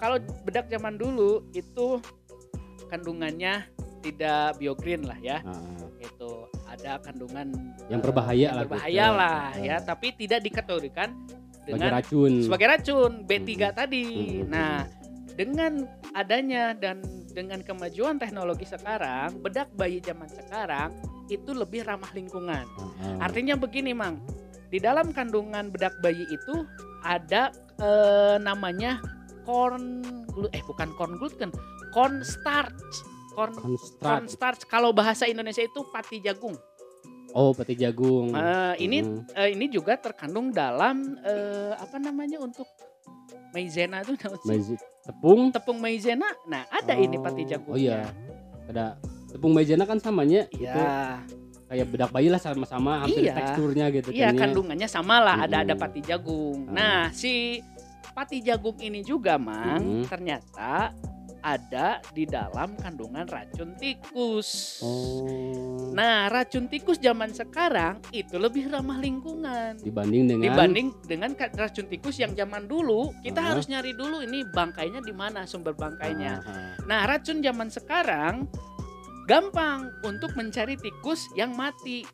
Kalau 0.01 0.17
bedak 0.41 0.67
zaman 0.67 0.97
dulu 0.97 1.45
itu 1.53 2.01
kandungannya 2.89 3.67
tidak 4.01 4.57
biogreen 4.57 5.05
lah 5.05 5.19
ya. 5.21 5.43
Ah. 5.45 5.85
Ada 6.79 6.99
kandungan 7.01 7.47
Yang 7.87 8.01
berbahaya 8.01 8.39
yang 8.41 8.55
lah 8.55 8.63
berbahaya 8.63 9.05
gitu. 9.05 9.19
lah 9.19 9.41
Ah. 9.51 9.59
ya, 9.59 9.77
tapi 9.79 10.07
tidak 10.15 10.39
dikategorikan 10.41 11.09
sebagai 11.59 11.67
dengan 11.69 11.89
racun 11.93 12.31
sebagai 12.41 12.67
racun 12.67 13.11
B3 13.23 13.39
Mm-mm. 13.45 13.71
tadi. 13.73 14.05
Mm-mm. 14.07 14.47
Nah, 14.47 14.75
dengan 15.35 15.71
adanya 16.11 16.71
dan 16.73 17.03
dengan 17.29 17.59
kemajuan 17.61 18.17
teknologi 18.17 18.63
sekarang, 18.63 19.39
bedak 19.39 19.69
bayi 19.73 19.99
zaman 19.99 20.27
sekarang 20.27 20.89
itu 21.27 21.51
lebih 21.51 21.83
ramah 21.83 22.09
lingkungan. 22.11 22.65
Ah. 22.99 23.27
Artinya 23.27 23.53
begini, 23.53 23.91
Mang. 23.91 24.23
Di 24.69 24.77
dalam 24.77 25.11
kandungan 25.11 25.69
bedak 25.69 25.93
bayi 25.99 26.23
itu 26.23 26.65
ada 27.01 27.49
eh, 27.75 28.37
namanya 28.37 29.01
corn 29.43 30.01
eh 30.49 30.63
bukan 30.63 30.89
corn 30.93 31.17
gluten, 31.17 31.49
corn 31.91 32.23
starch. 32.23 33.05
Corn 33.29 33.55
Konstrat. 33.55 34.03
corn 34.03 34.25
starch 34.27 34.61
kalau 34.67 34.91
bahasa 34.91 35.23
Indonesia 35.23 35.61
itu 35.61 35.85
pati 35.87 36.19
jagung. 36.19 36.57
Oh 37.31 37.51
peti 37.51 37.75
jagung 37.75 38.31
Eh, 38.31 38.73
ini 38.79 38.97
Mm. 38.99 39.21
eh, 39.31 39.49
ini 39.51 39.65
juga 39.67 39.95
terkandung 39.95 40.49
dalam 40.49 41.17
eh, 41.21 41.73
apa 41.73 41.97
namanya 41.97 42.37
untuk 42.37 42.65
maizena 43.49 44.01
itu? 44.01 44.13
Maize- 44.43 44.77
tepung 45.01 45.49
tepung 45.49 45.77
maizena. 45.77 46.29
Nah, 46.45 46.65
ada 46.69 46.93
ini 46.93 47.17
pati 47.17 47.41
Oh, 47.41 47.47
jagungnya. 47.47 47.73
oh 47.73 47.79
iya 47.79 47.99
ada 48.65 48.85
tepung 49.27 49.51
maizena 49.51 49.83
kan 49.83 49.97
samanya 49.97 50.45
itu 50.49 50.69
Iya. 50.69 51.21
kayak 51.65 51.85
bedak 51.87 52.09
bayi 52.09 52.29
lah 52.29 52.37
sama-sama 52.37 53.01
hampir 53.01 53.25
Iya. 53.25 53.33
teksturnya 53.35 53.85
gitu 53.91 54.09
Iya, 54.09 54.29
kan 54.29 54.33
ya. 54.33 54.39
kandungannya 54.39 54.87
sama 54.87 55.15
lah, 55.19 55.37
ada 55.43 55.61
ada 55.61 55.73
Mm-mm. 55.73 55.81
pati 55.81 55.99
jagung. 56.01 56.65
Ah. 56.65 56.73
Nah, 56.73 56.99
si 57.11 57.61
pati 58.09 58.41
jagung 58.41 58.77
ini 58.79 59.01
juga, 59.01 59.37
Mang, 59.37 59.81
Mm-mm. 59.81 60.05
ternyata 60.05 60.93
ada 61.41 61.99
di 62.11 62.23
dalam 62.23 62.75
kandungan 62.77 63.25
racun 63.25 63.75
tikus. 63.75 64.79
oh 64.83 65.89
Nah, 65.89 66.29
racun 66.29 66.69
tikus 66.69 66.95
zaman 66.97 67.33
sekarang 67.33 67.99
itu 68.13 68.37
lebih 68.37 68.69
ramah 68.69 68.97
lingkungan. 68.97 69.81
dibanding 69.81 70.29
dengan 70.29 70.45
Dibanding 70.45 70.87
dengan 71.03 71.31
racun 71.35 71.87
tikus 71.87 72.21
yang 72.21 72.31
zaman 72.33 72.69
dulu, 72.69 73.11
kita 73.19 73.41
Ah. 73.41 73.47
harus 73.53 73.65
nyari 73.67 73.91
dulu 73.91 74.21
ini 74.21 74.45
bangkainya 74.47 75.01
di 75.01 75.11
mana 75.11 75.43
sumber 75.43 75.73
bangkainya. 75.73 76.33
Ah, 76.39 76.49
ah. 76.49 76.71
Nah, 76.85 77.01
racun 77.03 77.41
zaman 77.41 77.67
sekarang 77.67 78.45
gampang 79.25 79.91
untuk 80.01 80.33
mencari 80.33 80.73
tikus 80.75 81.25
yang 81.35 81.53
mati. 81.53 82.05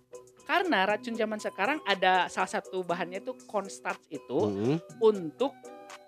Karena 0.46 0.86
racun 0.86 1.18
zaman 1.18 1.42
sekarang 1.42 1.82
ada 1.90 2.30
salah 2.30 2.62
satu 2.62 2.86
bahannya 2.86 3.18
itu 3.18 3.34
cornstarch 3.50 4.06
itu 4.14 4.40
Mm-mm. 4.46 4.78
untuk 5.02 5.58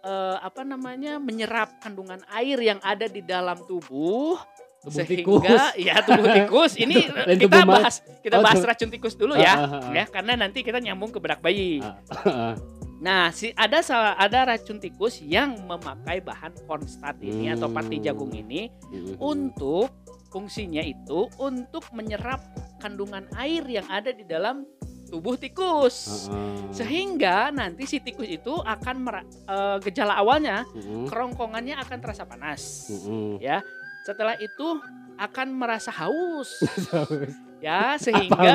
eh, 0.07 0.37
apa 0.39 0.63
namanya 0.63 1.19
menyerap 1.19 1.75
kandungan 1.77 2.23
air 2.31 2.55
yang 2.57 2.79
ada 2.79 3.05
di 3.05 3.19
dalam 3.19 3.59
tubuh 3.67 4.39
Tubuh 4.77 4.93
sehingga 4.93 5.41
tikus. 5.41 5.63
ya 5.75 5.95
tubuh 5.99 6.27
tikus 6.31 6.73
ini 6.77 7.09
Lain 7.27 7.35
kita 7.35 7.59
tubuh 7.59 7.75
bahas 7.75 7.95
kita 8.23 8.35
Oh, 8.37 8.43
bahas 8.45 8.61
racun 8.63 8.87
tikus 8.87 9.13
dulu 9.13 9.35
Ah, 9.35 9.41
ya 9.41 9.53
ah, 9.53 9.59
ah, 9.59 9.71
ah. 9.73 9.91
ya 9.91 10.05
karena 10.07 10.33
nanti 10.37 10.61
kita 10.61 10.79
nyambung 10.79 11.11
ke 11.11 11.19
bedak 11.19 11.41
bayi. 11.41 11.81
Ah, 11.81 11.97
ah. 12.23 12.55
Nah, 12.97 13.29
si 13.29 13.53
ada 13.53 13.85
salah 13.85 14.17
ada 14.17 14.41
racun 14.47 14.77
tikus 14.77 15.21
yang 15.21 15.53
memakai 15.65 16.17
bahan 16.17 16.49
cornstarch 16.65 17.21
ini 17.21 17.53
atau 17.53 17.69
pati 17.69 18.01
Hmm. 18.01 18.05
jagung 18.05 18.33
ini 18.33 18.73
Mm-mm. 18.89 19.21
untuk 19.21 19.93
fungsinya 20.27 20.81
itu 20.81 21.29
untuk 21.37 21.85
menyerap 21.91 22.41
kandungan 22.77 23.29
air 23.35 23.61
yang 23.65 23.85
ada 23.85 24.09
di 24.09 24.25
dalam 24.25 24.65
tubuh 25.07 25.35
tikus. 25.35 26.27
Ah. 26.27 26.69
Sehingga 26.69 27.49
nanti 27.49 27.83
si 27.83 27.97
tikus 27.97 28.27
itu 28.27 28.53
akan 28.53 28.95
mera- 28.99 29.25
eh, 29.25 29.77
gejala 29.81 30.15
awalnya 30.15 30.67
Mm-mm. 30.69 31.07
kerongkongannya 31.07 31.79
akan 31.79 31.97
terasa 31.97 32.23
panas. 32.23 32.91
Mm-mm. 32.91 33.39
Ya. 33.39 33.63
Setelah 34.03 34.35
itu 34.37 34.79
akan 35.17 35.47
merasa 35.51 35.91
haus. 35.91 36.61
ya, 37.65 37.97
Apal 37.97 37.99
sehingga 37.99 38.51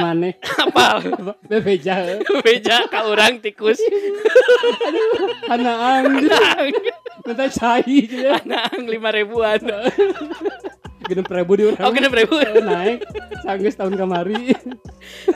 apal 0.63 0.97
bebeja 1.51 2.23
beja 2.41 2.87
ka 2.87 3.05
orang 3.05 3.43
tikus. 3.43 3.77
anaang 5.51 6.07
minta 7.27 7.47
cai 7.51 7.83
gitu 8.07 8.17
ya 8.31 8.39
Nang 8.47 8.87
lima 8.87 9.11
ribuan. 9.11 9.61
Genep 11.13 11.29
ribu 11.29 11.53
di 11.55 11.63
orang 11.67 11.81
Oh, 11.81 11.93
genep 11.93 12.11
ribu. 12.11 12.35
Eh, 12.39 12.59
naik 12.59 12.99
sanggeus 13.41 13.77
tahun 13.77 13.95
kemari 13.95 14.57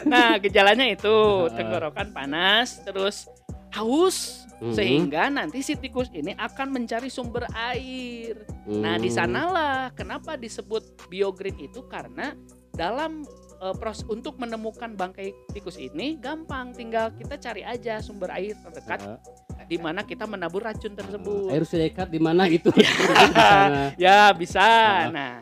Nah, 0.03 0.39
gejalanya 0.39 0.87
itu 0.87 1.15
tenggorokan 1.53 2.11
panas, 2.11 2.81
terus 2.81 3.27
haus, 3.71 4.47
Mhm. 4.57 4.73
sehingga 4.73 5.29
nanti 5.29 5.61
si 5.61 5.77
tikus 5.77 6.09
ini 6.11 6.33
akan 6.33 6.73
mencari 6.73 7.07
sumber 7.07 7.45
air. 7.53 8.41
Nah, 8.65 8.97
di 8.97 9.07
Hmm. 9.07 9.17
sanalah 9.17 9.93
kenapa 9.93 10.35
disebut 10.35 10.81
biogreen 11.07 11.61
itu 11.61 11.85
karena 11.85 12.33
dalam 12.73 13.21
eh, 13.57 13.73
proses 13.75 14.05
untuk 14.05 14.37
menemukan 14.37 14.93
bangkai 14.93 15.33
tikus 15.49 15.77
ini 15.77 16.17
gampang, 16.17 16.71
tinggal 16.71 17.09
kita 17.11 17.37
cari 17.37 17.65
aja 17.65 17.99
sumber 17.99 18.29
air 18.31 18.53
terdekat 18.55 19.01
Heeh. 19.01 19.19
di 19.65 19.77
mana 19.77 20.05
kita 20.05 20.25
menabur 20.25 20.61
racun 20.61 20.93
tersebut. 20.93 21.49
air 21.49 21.65
sedekat 21.65 22.05
di 22.07 22.21
mana 22.21 22.45
gitu 22.47 22.69
sana. 23.33 23.97
Ya, 23.97 24.29
bisa. 24.31 24.61
Heeh. 24.61 25.09
Nah, 25.09 25.35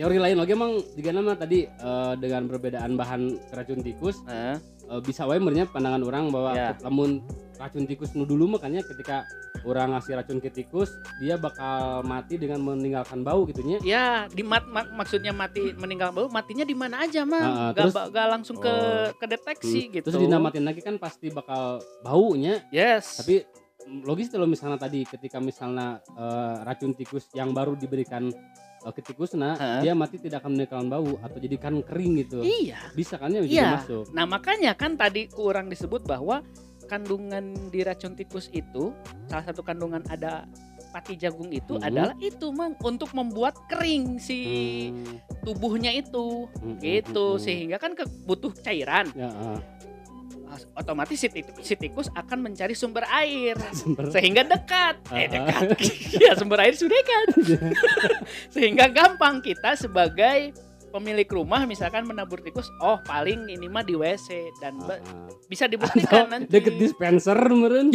teori 0.00 0.16
lain 0.16 0.40
lagi 0.40 0.56
emang 0.56 0.80
jika 0.96 1.12
nama 1.12 1.36
tadi 1.36 1.68
eh, 1.68 2.12
dengan 2.16 2.48
perbedaan 2.48 2.96
bahan 2.96 3.52
racun 3.52 3.84
tikus 3.84 4.24
eh, 4.32 4.56
eh, 4.88 5.00
bisa 5.04 5.28
wae 5.28 5.36
pandangan 5.68 6.00
orang 6.00 6.32
bahwa 6.32 6.56
Ya. 6.56 6.72
namun 6.80 7.20
racun 7.60 7.84
tikus 7.84 8.16
nu 8.16 8.24
dulu 8.24 8.56
makanya 8.56 8.80
ketika 8.80 9.28
orang 9.68 9.92
ngasih 9.92 10.16
racun 10.16 10.40
ke 10.40 10.48
tikus 10.48 10.88
dia 11.20 11.36
bakal 11.36 12.00
mati 12.00 12.40
dengan 12.40 12.64
meninggalkan 12.64 13.20
bau 13.20 13.44
gitunya 13.44 13.76
ya 13.84 14.24
di 14.32 14.40
mat, 14.40 14.64
mak- 14.64 14.88
maksudnya 14.96 15.36
mati 15.36 15.76
meninggal 15.76 16.16
bau 16.16 16.32
matinya 16.32 16.64
di 16.64 16.72
mana 16.72 17.04
aja 17.04 17.20
Ah, 17.20 17.28
mah 17.28 17.44
ah, 17.44 17.70
gak, 17.76 17.92
terus- 17.92 17.92
ba- 17.92 18.08
gak 18.08 18.26
langsung 18.32 18.56
ke 18.56 18.72
Oh. 18.72 19.12
kedeteksi 19.20 19.80
gitu 19.92 20.08
terus 20.08 20.16
dinamatin 20.16 20.64
lagi 20.64 20.80
kan 20.80 20.96
pasti 20.96 21.28
bakal 21.28 21.76
baunya 22.00 22.64
yes. 22.72 23.20
Tapi 23.20 23.44
mm, 23.84 24.08
logis 24.08 24.32
kalau 24.32 24.48
misalnya 24.48 24.80
tadi 24.80 25.04
ketika 25.04 25.36
misalnya 25.36 26.00
eh, 26.16 26.56
racun 26.64 26.96
tikus 26.96 27.28
yang 27.36 27.52
baru 27.52 27.76
diberikan 27.76 28.32
eh, 28.80 28.92
ke 28.92 29.00
tikus 29.02 29.32
nah 29.32 29.54
Heeh. 29.54 29.80
dia 29.82 29.92
mati 29.92 30.16
tidak 30.16 30.40
akan 30.40 30.54
meninggalkan 30.54 30.88
bau 30.88 31.12
atau 31.20 31.36
jadi 31.36 31.56
kan 31.56 31.74
kering 31.80 32.12
gitu 32.18 32.40
iya 32.40 32.80
bisa 32.92 33.14
kan 33.14 33.30
ya 33.30 33.40
Iya. 33.40 33.68
masuk 33.78 34.08
nah 34.10 34.24
makanya 34.24 34.72
kan 34.72 34.94
tadi 34.94 35.26
kurang 35.26 35.68
disebut 35.68 36.02
bahwa 36.02 36.40
kandungan 36.86 37.54
di 37.70 37.80
racun 37.80 38.12
tikus 38.12 38.50
itu 38.50 38.90
salah 39.26 39.44
satu 39.44 39.62
kandungan 39.62 40.02
ada 40.06 40.42
pati 40.90 41.14
jagung 41.14 41.48
itu 41.48 41.78
Mhm. 41.78 41.86
adalah 41.86 42.14
itu 42.18 42.50
mang 42.50 42.74
untuk 42.80 43.14
membuat 43.14 43.54
kering 43.70 44.18
si 44.18 44.38
Hmm, 44.90 45.22
tubuhnya 45.40 45.94
itu 45.94 46.50
hmm, 46.50 46.82
gitu 46.82 47.14
hmm, 47.26 47.36
hmm. 47.36 47.44
sehingga 47.46 47.76
kan 47.78 47.94
ke- 47.94 48.10
butuh 48.26 48.50
cairan 48.56 49.06
ya, 49.14 49.30
ah. 49.30 49.58
Otomatis 50.72 51.16
si, 51.16 51.28
si 51.60 51.74
tikus 51.74 52.10
akan 52.10 52.42
mencari 52.42 52.72
sumber 52.72 53.04
air. 53.06 53.54
Sumber. 53.72 54.08
sehingga 54.08 54.42
dekat. 54.42 54.98
Eh 55.10 55.24
Ah. 55.24 55.28
dekat. 55.28 55.62
Ya 56.22 56.32
sumber 56.34 56.60
air 56.60 56.72
sudah 56.72 56.92
dekat. 56.92 57.26
Sehingga 58.54 58.86
gampang 58.86 59.40
kita 59.40 59.74
sebagai 59.74 60.52
pemilik 60.90 61.26
rumah 61.28 61.62
misalkan 61.64 62.02
menabur 62.02 62.38
tikus 62.38 62.66
oh 62.78 62.98
paling 63.00 63.46
ini 63.46 63.66
mah 63.66 63.80
di 63.80 63.94
WC 63.94 64.26
dan 64.58 64.74
be- 64.80 64.98
Ah, 64.98 65.06
ah. 65.06 65.30
bisa 65.46 65.64
Atau 65.64 65.72
dibuktikan 65.72 66.26
nanti. 66.26 66.50
deket 66.50 66.74
dispenser 66.76 67.38
meren. 67.48 67.94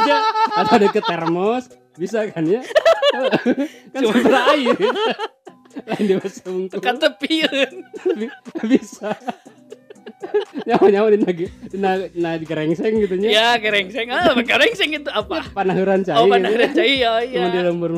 Ya. 0.00 0.18
atau 0.56 0.76
deket 0.78 1.02
termos. 1.02 1.66
Bisa 1.94 2.22
kan 2.30 2.46
ya? 2.46 2.62
Kan 3.90 4.00
sumber 4.00 4.34
air. 4.48 4.76
Lain 5.70 6.02
di 6.02 6.14
tekan 6.68 6.98
tepi 6.98 7.46
bisa 8.64 9.14
nyawa 10.68 10.86
nyawa 10.88 11.08
di 11.10 11.18
nagi 11.20 11.46
di 11.66 11.76
na- 11.76 12.10
na 12.12 12.30
di 12.34 12.44
kerengseng 12.44 12.98
gitu 12.98 13.14
nya 13.16 13.28
ya 13.28 13.48
gerengseng 13.56 14.08
ah 14.10 14.34
gerengseng 14.36 14.90
itu 14.92 15.10
apa 15.10 15.46
panahuran 15.56 16.02
cai 16.02 16.16
oh 16.16 16.24
gitu 16.24 16.32
benar 16.32 16.52
ya. 16.52 16.70
iya 16.82 17.12
iya 17.22 17.42
di 17.48 17.58
lembur 17.60 17.90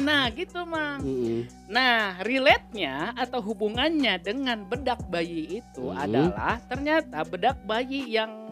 nah 0.00 0.28
gitu 0.30 0.60
mang 0.64 1.00
Mm-mm. 1.00 1.64
Nah, 1.64 2.20
relate-nya 2.20 3.16
atau 3.16 3.40
hubungannya 3.40 4.20
dengan 4.20 4.62
bedak 4.62 5.00
bayi 5.08 5.58
itu 5.58 5.88
Hmm. 5.88 5.96
adalah 5.96 6.60
ternyata 6.68 7.24
bedak 7.24 7.56
bayi 7.64 8.04
yang 8.06 8.43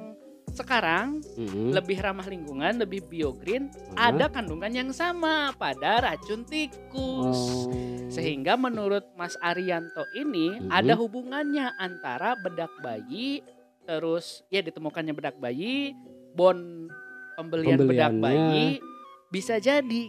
sekarang 0.53 1.25
Mm-mm. 1.35 1.73
lebih 1.73 1.99
ramah 1.99 2.25
lingkungan, 2.25 2.77
lebih 2.77 3.03
biogreen, 3.03 3.69
Ah. 3.93 4.09
ada 4.09 4.29
kandungan 4.29 4.69
yang 4.69 4.91
sama 4.91 5.51
pada 5.53 6.01
racun 6.03 6.45
tikus. 6.45 7.41
Oh. 7.67 7.73
Sehingga 8.07 8.55
menurut 8.55 9.09
Mas 9.15 9.35
Arianto 9.38 10.05
ini 10.15 10.57
Mhm. 10.59 10.69
ada 10.69 10.93
hubungannya 10.95 11.73
antara 11.75 12.37
bedak 12.37 12.71
bayi 12.79 13.41
terus 13.83 14.45
ya 14.47 14.61
ditemukannya 14.61 15.11
bedak 15.11 15.37
bayi, 15.37 15.97
bon 16.31 16.87
pembelian 17.35 17.81
bedak 17.83 18.12
bayi 18.15 18.79
bisa 19.27 19.57
jadi 19.57 20.07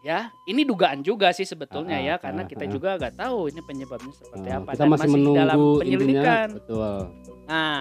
ya. 0.00 0.30
Ini 0.44 0.62
dugaan 0.62 1.00
juga 1.00 1.32
sih 1.32 1.42
sebetulnya 1.42 1.96
Ah, 1.96 2.04
ya 2.04 2.14
ah, 2.14 2.18
karena 2.20 2.42
ah, 2.44 2.46
kita 2.46 2.64
ah. 2.64 2.70
juga 2.70 2.94
nggak 2.94 3.16
tahu 3.16 3.48
ini 3.48 3.60
penyebabnya 3.60 4.12
seperti 4.14 4.46
Ah, 4.46 4.60
apa 4.60 4.70
kita 4.70 4.78
dan 4.78 4.88
masih, 4.88 5.08
menunggu 5.10 5.34
dalam 5.34 5.58
penyelidikan. 5.80 6.46
betul 6.54 6.98
Nah, 7.46 7.78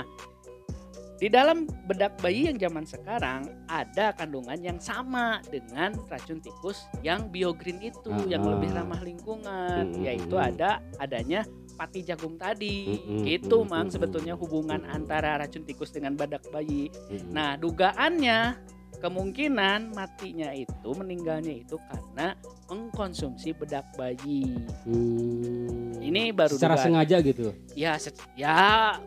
di 1.26 1.34
dalam 1.34 1.66
bedak 1.90 2.22
bayi 2.22 2.46
yang 2.46 2.62
zaman 2.62 2.86
sekarang 2.86 3.50
ada 3.66 4.14
kandungan 4.14 4.62
yang 4.62 4.78
sama 4.78 5.42
dengan 5.50 5.98
racun 6.06 6.38
tikus 6.38 6.86
yang 7.02 7.34
biogreen 7.34 7.82
itu 7.82 8.14
Ah, 8.14 8.30
yang 8.30 8.46
ah. 8.46 8.54
lebih 8.54 8.70
ramah 8.70 9.02
lingkungan 9.02 9.90
mm, 9.90 10.06
yaitu 10.06 10.38
ada 10.38 10.86
adanya 11.02 11.42
pati 11.74 12.06
jagung 12.06 12.38
tadi. 12.38 13.02
Mm, 13.02 13.02
mm, 13.02 13.24
Gitu, 13.26 13.58
Mang, 13.66 13.90
sebetulnya 13.90 14.38
hubungan 14.38 14.86
antara 14.86 15.42
racun 15.42 15.66
tikus 15.66 15.90
dengan 15.90 16.14
badak 16.14 16.46
bayi. 16.54 16.94
Mm-mm. 17.10 17.34
Nah, 17.34 17.58
dugaannya 17.58 18.62
kemungkinan 19.02 19.98
matinya 19.98 20.54
itu 20.54 20.90
meninggalnya 20.94 21.58
itu 21.58 21.82
karena 21.90 22.38
mengkonsumsi 22.70 23.58
bedak 23.58 23.90
bayi. 23.98 24.62
Hmm. 24.86 25.90
Ini 25.98 26.30
baru 26.38 26.54
secara 26.54 26.78
dugaan. 26.78 26.86
sengaja 26.86 27.18
gitu 27.20 27.50
Ya, 27.74 27.98
se- 27.98 28.14
ya 28.38 28.56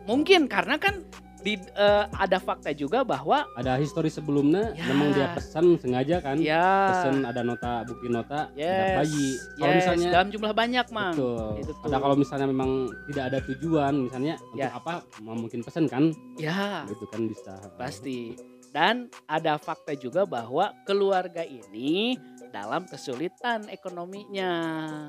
mungkin 0.03 0.51
karena 0.51 0.75
kan 0.75 1.07
di 1.39 1.55
eh, 1.55 2.03
ada 2.09 2.37
fakta 2.37 2.69
juga 2.71 3.01
bahwa 3.01 3.47
ada 3.55 3.75
histori 3.75 4.07
sebelumnya 4.07 4.75
Ya. 4.75 4.85
memang 4.87 5.15
dia 5.15 5.27
pesan 5.31 5.79
sengaja 5.79 6.19
kan 6.19 6.35
ya 6.35 6.91
pesan 6.91 7.23
ada 7.23 7.41
nota 7.41 7.83
bukti 7.83 8.07
nota 8.07 8.51
yes, 8.53 8.67
ada 8.67 8.85
bayi 8.99 9.27
kalau 9.55 9.71
yes, 9.71 9.77
misalnya 9.79 10.07
dalam 10.11 10.29
jumlah 10.29 10.51
banyak, 10.51 10.85
Mang. 10.91 11.13
betul 11.15 11.49
Itu 11.57 11.71
tuh. 11.73 11.87
ada 11.87 11.97
kalau 11.97 12.15
misalnya 12.15 12.47
memang 12.47 12.71
tidak 13.07 13.23
ada 13.25 13.39
tujuan 13.45 13.93
misalnya 14.01 14.35
untuk 14.51 14.59
Ya. 14.59 14.69
apa 14.71 14.93
mau 15.21 15.33
mungkin 15.33 15.63
pesan 15.63 15.87
kan 15.87 16.11
Ya, 16.35 16.83
gitu 16.87 17.07
kan 17.07 17.23
bisa 17.25 17.55
pasti. 17.75 18.35
Dan 18.69 19.09
ada 19.25 19.57
fakta 19.57 19.97
juga 19.97 20.23
bahwa 20.23 20.69
keluarga 20.83 21.41
ini 21.41 22.13
dalam 22.49 22.85
kesulitan 22.85 23.65
ekonominya. 23.65 24.51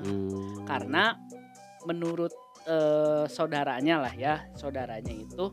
Hmm. 0.01 0.65
Karena 0.65 1.13
menurut 1.83 2.33
eh, 2.63 3.25
saudaranya 3.25 4.01
lah 4.01 4.13
ya, 4.13 4.45
saudaranya 4.53 5.09
itu 5.09 5.49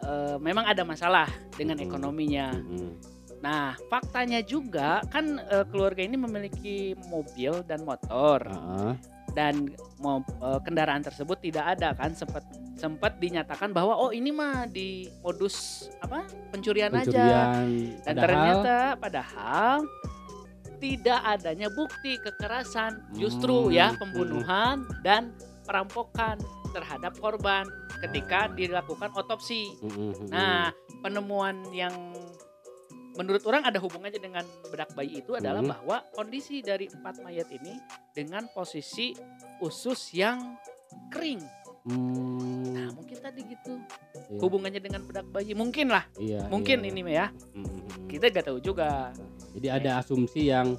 eh, 0.00 0.36
memang 0.38 0.64
ada 0.64 0.82
masalah 0.82 1.26
dengan 1.52 1.78
ekonominya. 1.78 2.54
Mm-mm. 2.54 2.90
Nah, 3.38 3.78
faktanya 3.86 4.42
juga 4.42 4.98
kan 5.06 5.38
eh, 5.38 5.64
keluarga 5.66 6.02
ini 6.02 6.16
memiliki 6.16 6.78
mobil 7.06 7.62
dan 7.62 7.82
motor 7.82 8.42
Ah, 8.44 8.90
ah. 8.90 8.94
dan 9.30 9.70
mo- 9.96 10.26
eh, 10.26 10.60
kendaraan 10.62 11.00
tersebut 11.00 11.38
tidak 11.38 11.78
ada 11.78 11.94
kan 11.94 12.10
sempat 12.12 12.42
sempat 12.74 13.18
dinyatakan 13.18 13.70
bahwa 13.70 13.94
oh 13.94 14.10
ini 14.10 14.30
mah 14.30 14.66
di 14.66 15.06
modus 15.20 15.86
apa 15.98 16.22
pencurian, 16.50 16.90
aja 16.90 17.02
pencurian 17.02 17.54
dan 18.02 18.14
Padahal- 18.14 18.22
ternyata 18.22 18.74
padahal 18.96 19.76
tidak 20.78 21.20
adanya 21.24 21.66
bukti 21.68 22.18
kekerasan 22.18 23.02
justru 23.12 23.66
Hmm, 23.66 23.74
ya 23.74 23.86
hmm. 23.90 23.98
pembunuhan 23.98 24.76
dan 25.02 25.34
perampokan 25.62 26.38
terhadap 26.70 27.18
korban 27.18 27.66
ketika 28.00 28.46
dilakukan 28.48 29.10
otopsi. 29.12 29.74
Nah, 30.28 30.70
penemuan 31.00 31.66
yang 31.70 31.92
menurut 33.14 33.42
orang 33.44 33.66
ada 33.66 33.78
hubungannya 33.78 34.22
dengan 34.22 34.46
bedak 34.68 34.94
bayi 34.94 35.18
itu 35.18 35.34
adalah 35.34 35.58
Hmm. 35.58 35.74
bahwa 35.74 35.96
kondisi 36.12 36.62
dari 36.62 36.86
empat 36.86 37.18
mayat 37.20 37.50
ini 37.50 37.74
dengan 38.12 38.46
posisi 38.48 39.10
usus 39.58 40.14
yang 40.14 40.54
kering. 41.10 41.42
Hmm, 41.82 42.70
Nah, 42.70 42.88
mungkin 42.92 43.18
tadi 43.18 43.42
gitu 43.44 43.74
iya, 44.28 44.38
hubungannya 44.38 44.78
dengan 44.78 45.02
bedak 45.02 45.26
bayi. 45.28 45.50
Mungkin 45.52 45.88
lah, 45.88 46.04
iya, 46.14 46.46
mungkin 46.46 46.78
iya. 46.80 46.90
ini 46.92 47.00
ya. 47.08 47.26
Mm-mm. 47.56 48.06
Kita 48.06 48.28
gak 48.28 48.46
tahu 48.46 48.58
juga 48.60 49.10
Jadi 49.50 49.66
ada 49.66 49.98
asumsi 49.98 50.46
yang 50.46 50.78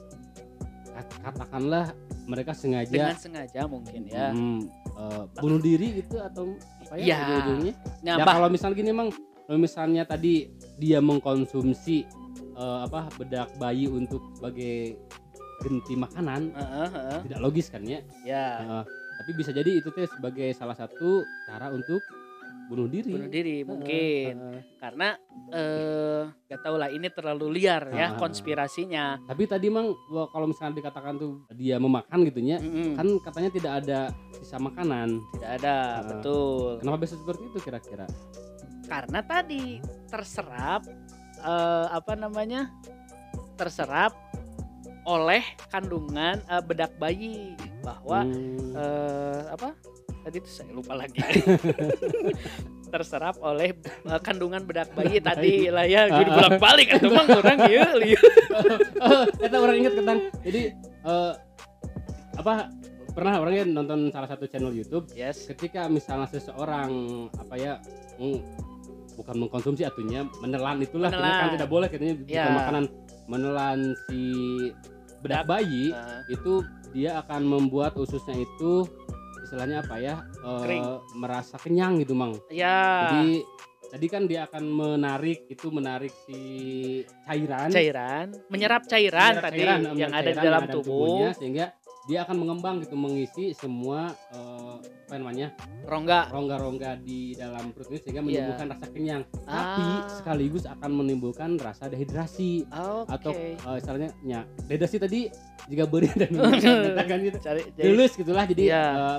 kat- 0.87 1.19
katakanlah 1.21 1.91
mereka 2.23 2.53
sengaja 2.53 2.87
dengan 2.87 3.17
sengaja 3.17 3.65
mungkin 3.65 4.05
ya. 4.05 4.31
mm, 4.31 4.61
eh, 4.95 5.23
bunuh 5.35 5.59
diri 5.59 5.99
gitu 5.99 6.15
atau 6.17 6.55
apa 6.89 6.97
ya, 6.97 7.05
Ya. 7.05 7.17
ujung-ujungnya? 7.21 7.73
Nah, 8.01 8.15
ya 8.17 8.25
bah- 8.25 8.35
kalau 8.35 8.49
misalnya 8.49 8.75
gini 8.75 8.89
emang 8.89 9.09
kalau 9.45 9.59
misalnya 9.59 10.03
tadi 10.03 10.33
dia 10.75 10.97
mengkonsumsi 10.99 11.97
eh, 12.51 12.79
apa 12.83 13.07
bedak 13.15 13.53
bayi 13.55 13.85
untuk 13.85 14.19
sebagai 14.33 14.97
genti 15.59 15.93
makanan 15.93 16.49
Heeh, 16.49 16.87
heeh. 16.89 17.19
tidak 17.23 17.39
logis 17.39 17.67
kan 17.67 17.83
ya 17.83 17.99
ya 18.23 18.45
Eh, 18.59 18.83
tapi 19.19 19.31
bisa 19.33 19.51
jadi 19.51 19.69
itu 19.75 19.89
teh 19.89 20.07
sebagai 20.07 20.49
salah 20.51 20.73
satu 20.73 21.21
cara 21.45 21.67
untuk 21.69 21.99
bunuh 22.69 22.85
diri 22.85 23.09
bunuh 23.09 23.27
diri 23.27 23.57
mungkin 23.65 24.33
heeh. 24.37 24.61
karena 24.77 25.17
eh 25.49 26.21
gak 26.45 26.61
tahu 26.61 26.75
lah 26.77 26.87
ini 26.87 27.09
terlalu 27.09 27.49
liar 27.51 27.89
ya 27.89 28.13
Ah. 28.13 28.17
konspirasinya. 28.17 29.17
tapi 29.25 29.43
tadi 29.43 29.67
emang 29.67 29.89
wah, 30.07 30.29
kalau 30.29 30.45
misalnya 30.45 30.77
dikatakan 30.77 31.17
tuh 31.17 31.41
dia 31.51 31.75
memakan 31.75 32.21
gitu 32.23 32.37
ya 32.39 32.61
Mm-mm. 32.61 32.93
kan 32.93 33.07
katanya 33.19 33.49
tidak 33.49 33.73
ada 33.79 33.99
sisa 34.31 34.57
makanan 34.57 35.17
tidak 35.33 35.51
ada 35.57 35.75
Ah. 35.75 36.05
betul. 36.05 36.77
kenapa 36.77 36.97
bisa 37.01 37.15
seperti 37.15 37.43
itu 37.43 37.57
kira-kira 37.59 38.05
karena 38.85 39.19
tadi 39.19 39.81
terserap 40.05 40.85
eh, 41.39 41.87
apa 41.89 42.13
namanya 42.13 42.69
terserap 43.55 44.13
oleh 45.03 45.41
kandungan 45.67 46.37
eh, 46.43 46.61
bedak 46.61 46.93
bayi 46.95 47.57
bahwa 47.81 48.21
Hmm, 48.21 48.75
eh, 48.75 49.41
apa 49.49 49.73
tadi 50.29 50.45
itu 50.45 50.49
saya 50.53 50.69
lupa 50.69 50.93
lagi. 50.93 51.17
Terserap 52.93 53.41
oleh 53.41 53.73
eh, 53.81 54.19
kandungan 54.21 54.61
bedak 54.61 54.93
bayi 54.93 55.17
tadi 55.17 55.73
lah 55.73 55.89
ya. 55.89 56.05
Jadi 56.05 56.29
bolak 56.29 56.61
balik 56.61 56.87
atau 56.93 57.09
mah 57.09 57.25
kurang 57.25 57.59
ya 57.65 57.89
kita 59.41 59.57
orang 59.65 59.75
ingat 59.81 59.93
ketang 59.97 60.19
jadi 60.45 60.61
eh, 61.05 61.33
apa 62.37 62.53
pernah 63.09 63.41
orangnya 63.41 63.65
nonton 63.65 64.13
salah 64.13 64.29
satu 64.29 64.45
channel 64.45 64.69
YouTube? 64.69 65.09
Yes. 65.17 65.49
Ketika 65.49 65.89
misalnya 65.89 66.29
seseorang 66.29 66.89
apa 67.35 67.55
ya 67.57 67.73
mm, 68.21 68.37
bukan 69.17 69.35
mengkonsumsi 69.45 69.81
atunya 69.83 70.29
menelan 70.39 70.79
itulah 70.79 71.09
Menelan. 71.09 71.25
Karena 71.25 71.41
kan 71.41 71.49
tidak 71.57 71.69
boleh 71.73 71.87
katanya 71.89 72.15
bukan 72.21 72.29
Ya. 72.31 72.45
makanan. 72.53 72.83
Menelan 73.25 73.79
si 74.07 74.21
bedak 75.19 75.49
bayi 75.49 75.91
Eh, 75.91 76.21
itu 76.37 76.63
dia 76.89 77.21
akan 77.21 77.45
membuat 77.45 77.93
ususnya 78.01 78.33
itu 78.39 78.87
istilahnya 79.49 79.81
apa 79.81 79.95
ya 79.97 80.15
Kering. 80.39 80.85
merasa 81.15 81.57
kenyang 81.57 81.97
gitu 81.97 82.13
mang. 82.13 82.37
Ya. 82.47 83.09
Jadi 83.09 83.41
tadi 83.89 84.05
kan 84.05 84.23
dia 84.23 84.45
akan 84.45 84.63
menarik 84.63 85.49
itu 85.49 85.67
menarik 85.69 86.13
si 86.23 86.39
cairan. 87.25 87.69
Cairan 87.69 88.27
menyerap 88.47 88.85
cairan 88.85 89.33
menyerap 89.33 89.43
tadi 89.43 89.57
cairan, 89.59 89.79
yang 89.97 90.11
ada 90.13 90.29
di 90.29 90.37
dalam 90.37 90.63
tubuh 90.69 90.85
tubuhnya, 90.85 91.29
sehingga 91.33 91.65
dia 92.05 92.25
akan 92.25 92.41
mengembang 92.41 92.81
gitu 92.81 92.93
mengisi 92.93 93.53
semua 93.53 94.09
eh, 94.29 94.75
apa 95.05 95.13
namanya 95.15 95.53
rongga. 95.83 96.29
rongga-rongga 96.29 96.97
di 96.99 97.33
dalam 97.33 97.69
perut 97.69 97.89
ini 97.89 97.99
sehingga 97.99 98.21
Iya. 98.21 98.25
menimbulkan 98.25 98.67
rasa 98.67 98.85
kenyang. 98.87 99.21
Tapi 99.43 99.83
Ah. 99.85 100.05
sekaligus 100.07 100.65
akan 100.65 100.91
menimbulkan 100.95 101.49
rasa 101.57 101.85
dehidrasi. 101.85 102.65
Oke 102.65 103.09
atau 103.09 103.31
eh, 103.33 103.57
istilahnya 103.75 104.09
ya 104.23 104.39
dehidrasi 104.65 104.97
tadi 104.97 105.19
jika 105.65 105.85
beri 105.85 106.09
dan 106.17 106.29
minum 106.29 106.49
kan 107.09 107.19
gitu. 107.19 107.37
Lulus 107.83 108.13
gitulah 108.15 108.45
jadi 108.47 108.63
Iya. 108.63 108.83
eh, 108.89 109.17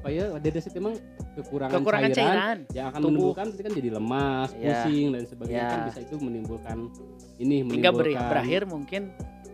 apa 0.00 0.08
ya 0.08 0.24
dehidrasi 0.34 0.68
itu 0.68 0.78
emang 0.80 0.96
kekurangan, 1.36 1.76
kekurangan 1.76 2.10
cairan, 2.10 2.24
cairan 2.24 2.58
yang 2.72 2.86
akan 2.88 2.98
tubuh. 2.98 3.08
menimbulkan 3.12 3.46
itu 3.46 3.60
kan 3.60 3.72
jadi 3.76 3.90
lemas, 3.92 4.48
Ya. 4.50 4.60
pusing 4.80 5.06
dan 5.12 5.22
sebagainya 5.22 5.60
Ya. 5.60 5.68
kan 5.68 5.80
bisa 5.86 5.98
itu 6.00 6.14
menimbulkan 6.16 6.76
ini 7.36 7.54
hingga 7.62 7.90
menimbulkan 7.92 8.24
berakhir 8.26 8.60
mungkin 8.64 9.02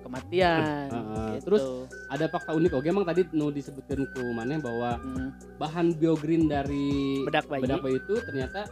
kematian 0.00 0.62
Heeh. 0.94 1.26
gitu. 1.34 1.44
Terus 1.44 1.62
ada 2.06 2.24
fakta 2.26 2.54
unik 2.54 2.72
oke 2.72 2.86
emang 2.86 3.02
tadi 3.02 3.26
nu 3.32 3.50
disebutkan 3.50 4.06
ku 4.08 4.22
maneh 4.30 4.62
bahwa 4.62 4.90
Hmm, 4.96 5.28
bahan 5.58 5.98
biogreen 5.98 6.46
dari 6.46 7.26
bedak 7.26 7.50
bayi 7.50 7.66
bedak 7.66 7.82
bayi 7.82 7.98
itu 7.98 8.14
ternyata 8.22 8.70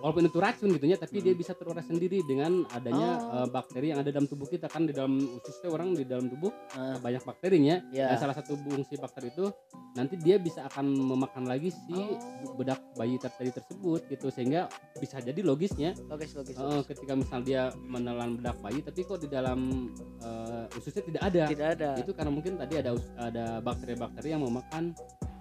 walaupun 0.00 0.24
itu 0.24 0.38
racun 0.40 0.68
gitu 0.72 0.86
ya 0.86 0.96
tapi 0.96 1.20
dia 1.20 1.32
bisa 1.32 1.52
terurai 1.52 1.84
sendiri 1.84 2.24
dengan 2.24 2.64
adanya 2.72 3.08
Oh. 3.20 3.44
eh, 3.44 3.48
bakteri 3.48 3.92
yang 3.92 4.00
ada 4.00 4.08
dalam 4.08 4.24
tubuh 4.24 4.48
kita 4.48 4.66
kan 4.66 4.88
di 4.88 4.92
dalam 4.92 5.14
khususnya 5.40 5.68
orang 5.70 5.92
di 5.92 6.04
dalam 6.04 6.26
tubuh 6.26 6.48
Eh, 6.72 6.96
banyak 6.98 7.22
bakterinya 7.22 7.84
ya 7.92 8.08
dan 8.08 8.18
salah 8.18 8.32
satu 8.32 8.56
fungsi 8.56 8.96
bakteri 8.96 9.28
itu 9.28 9.46
nanti 9.92 10.16
dia 10.16 10.38
bisa 10.38 10.64
akan 10.66 10.86
memakan 10.88 11.44
lagi 11.44 11.68
si 11.68 11.92
Oh. 11.92 12.56
bedak 12.56 12.80
bayi 12.96 13.20
tadi 13.20 13.52
tersebut 13.52 14.08
gitu 14.08 14.32
sehingga 14.32 14.66
bisa 14.96 15.20
jadi 15.20 15.40
logisnya 15.40 15.92
logis 16.08 16.32
logis, 16.32 16.56
logis. 16.56 16.86
ketika 16.88 17.12
misal 17.12 17.44
dia 17.44 17.68
menelan 17.76 18.40
bedak 18.40 18.56
bayi 18.58 18.80
tapi 18.80 19.04
kok 19.04 19.20
di 19.20 19.28
dalam 19.28 19.90
eh, 20.18 20.64
ususnya 20.74 21.02
tidak 21.04 21.22
ada 21.22 21.42
tidak 21.46 21.68
ada 21.76 21.90
itu 21.98 22.12
karena 22.16 22.30
mungkin 22.32 22.52
tadi 22.56 22.74
ada 22.78 22.90
ada 23.18 23.44
bakteri-bakteri 23.60 24.28
yang 24.30 24.40
memakan 24.40 24.96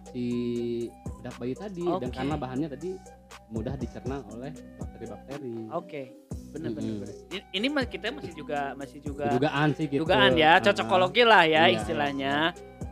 si 0.10 0.26
bedak 1.22 1.36
bayi 1.38 1.54
tadi 1.54 1.86
dan 1.86 2.10
Oke. 2.10 2.18
karena 2.18 2.36
bahannya 2.36 2.68
tadi 2.68 2.90
mudah 3.50 3.74
dicerna 3.76 4.22
oleh 4.30 4.54
bakteri-bakteri. 4.78 5.70
oke 5.74 6.02
benar 6.50 6.70
benar 6.74 6.90
Mm-mm. 6.90 7.02
benar. 7.02 7.16
Ini- 7.54 7.88
kita 7.88 8.08
masih 8.10 8.34
juga 8.34 8.60
masih 8.74 9.00
juga 9.02 9.26
Dugaan 9.30 9.70
sih 9.74 9.86
gitu. 9.86 10.02
dugaan 10.02 10.34
ya 10.34 10.58
cocokologi 10.58 11.24
lah 11.26 11.46
ya 11.46 11.66
Iya, 11.66 11.78
istilahnya 11.78 12.36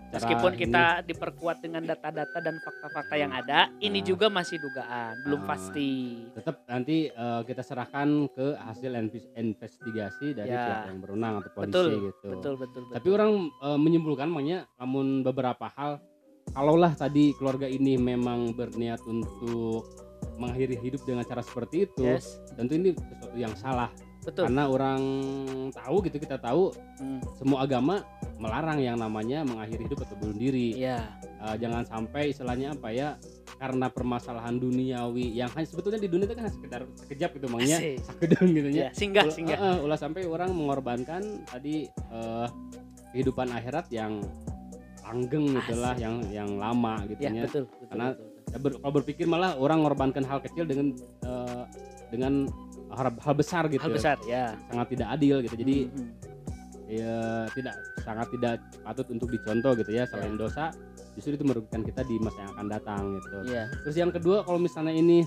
meskipun 0.08 0.52
ini- 0.54 0.60
kita 0.64 0.86
diperkuat 1.04 1.58
dengan 1.60 1.84
data-data 1.84 2.38
dan 2.40 2.56
fakta-fakta 2.58 3.16
yang 3.18 3.30
ada 3.30 3.70
ini 3.78 4.00
Ah. 4.02 4.06
juga 4.06 4.30
masih 4.30 4.58
dugaan 4.58 5.14
belum 5.26 5.42
Ah. 5.42 5.48
pasti 5.48 5.90
tetap 6.34 6.56
nanti 6.66 7.10
eh, 7.10 7.42
kita 7.44 7.62
serahkan 7.62 8.08
ke 8.32 8.48
hasil 8.58 8.92
investigasi 9.36 10.34
dari 10.34 10.50
Ya. 10.50 10.64
pihak 10.64 10.82
yang 10.88 11.00
berwenang 11.02 11.34
atau 11.42 11.52
polisi 11.52 11.70
betul 11.70 11.88
gitu. 11.92 12.28
betul 12.32 12.54
betul 12.56 12.82
betul 12.84 12.96
Tapi 12.96 13.08
orang 13.10 13.32
eh, 13.52 13.78
menyimpulkan 13.78 14.28
makanya 14.28 14.60
namun 14.76 15.22
beberapa 15.22 15.66
hal 15.70 15.98
kalaulah 16.48 16.96
tadi 16.96 17.36
keluarga 17.36 17.68
ini 17.68 18.00
memang 18.00 18.54
berniat 18.54 19.04
untuk 19.04 19.84
mengakhiri 20.38 20.78
hidup 20.78 21.02
dengan 21.04 21.22
cara 21.22 21.42
seperti 21.42 21.86
itu, 21.86 22.06
yes. 22.08 22.38
tentu 22.54 22.74
ini 22.74 22.94
sesuatu 22.94 23.36
yang 23.36 23.54
salah. 23.54 23.90
betul. 24.22 24.44
Karena 24.44 24.68
orang 24.68 25.02
tahu 25.72 26.04
gitu 26.04 26.20
kita 26.20 26.36
tahu 26.36 26.76
Hmm, 26.98 27.22
semua 27.34 27.64
agama 27.64 28.04
melarang 28.36 28.78
yang 28.78 28.98
namanya 28.98 29.42
mengakhiri 29.42 29.86
hidup 29.86 30.04
atau 30.04 30.18
bunuh 30.18 30.36
diri. 30.36 30.76
Iya. 30.76 31.16
Eh, 31.38 31.56
jangan 31.58 31.86
sampai 31.86 32.34
istilahnya 32.34 32.74
apa 32.74 32.90
ya 32.90 33.16
karena 33.56 33.88
permasalahan 33.88 34.58
duniawi 34.58 35.32
yang 35.32 35.48
hanya 35.50 35.64
sebetulnya 35.64 35.98
di 35.98 36.06
dunia 36.06 36.26
itu 36.26 36.34
kan 36.34 36.44
hanya 36.44 36.54
sekedar 36.54 36.82
sekejap 36.98 37.30
gitu 37.34 37.48
makanya 37.48 37.78
Asik. 37.80 37.98
sakedeng 38.04 38.48
gitu 38.52 38.68
Iya, 38.70 38.82
ya 38.82 38.90
singgah 38.92 39.24
Ulah- 39.24 39.34
singgah. 39.34 39.58
eh, 39.58 39.78
ulah 39.82 39.98
sampai 39.98 40.22
orang 40.26 40.50
mengorbankan 40.52 41.22
tadi 41.44 41.76
eh, 41.88 42.48
kehidupan 43.14 43.48
akhirat 43.48 43.88
yang 43.90 44.22
langgeng 45.02 45.56
gitulah 45.56 45.96
yang 45.96 46.20
yang 46.28 46.50
lama 46.58 47.00
gitu 47.08 47.22
ya 47.22 47.32
ya. 47.32 47.44
betul 47.48 47.64
betul, 47.66 47.86
Karena 47.88 48.08
betul, 48.12 48.28
ber- 48.56 48.80
kalau 48.80 48.94
berpikir 48.96 49.28
malah 49.28 49.60
orang 49.60 49.84
mengorbankan 49.84 50.24
hal 50.24 50.40
kecil 50.40 50.64
dengan 50.64 50.96
eh, 51.24 51.64
dengan 52.08 52.48
hal, 52.96 53.12
hal 53.20 53.34
besar 53.36 53.68
gitu 53.68 53.84
hal 53.84 53.92
besar 53.92 54.16
ya. 54.24 54.56
Sangat 54.72 54.88
tidak 54.96 55.08
adil 55.12 55.44
gitu. 55.44 55.56
Jadi 55.60 55.76
Hmm, 55.92 56.00
hmm. 56.00 56.12
ya 56.88 57.16
tidak 57.52 57.76
sangat 58.08 58.28
tidak 58.32 58.54
patut 58.82 59.08
untuk 59.12 59.28
dicontoh 59.28 59.76
gitu 59.76 59.92
ya. 59.92 60.08
Selain 60.08 60.40
dosa 60.40 60.72
justru 61.18 61.34
itu 61.34 61.44
merugikan 61.44 61.82
kita 61.82 62.06
di 62.06 62.16
masa 62.22 62.46
yang 62.46 62.52
akan 62.54 62.68
datang 62.70 63.02
gitu. 63.18 63.38
Iya. 63.50 63.64
terus 63.82 63.96
yang 63.98 64.14
kedua 64.14 64.46
kalau 64.46 64.62
misalnya 64.62 64.94
ini 64.94 65.26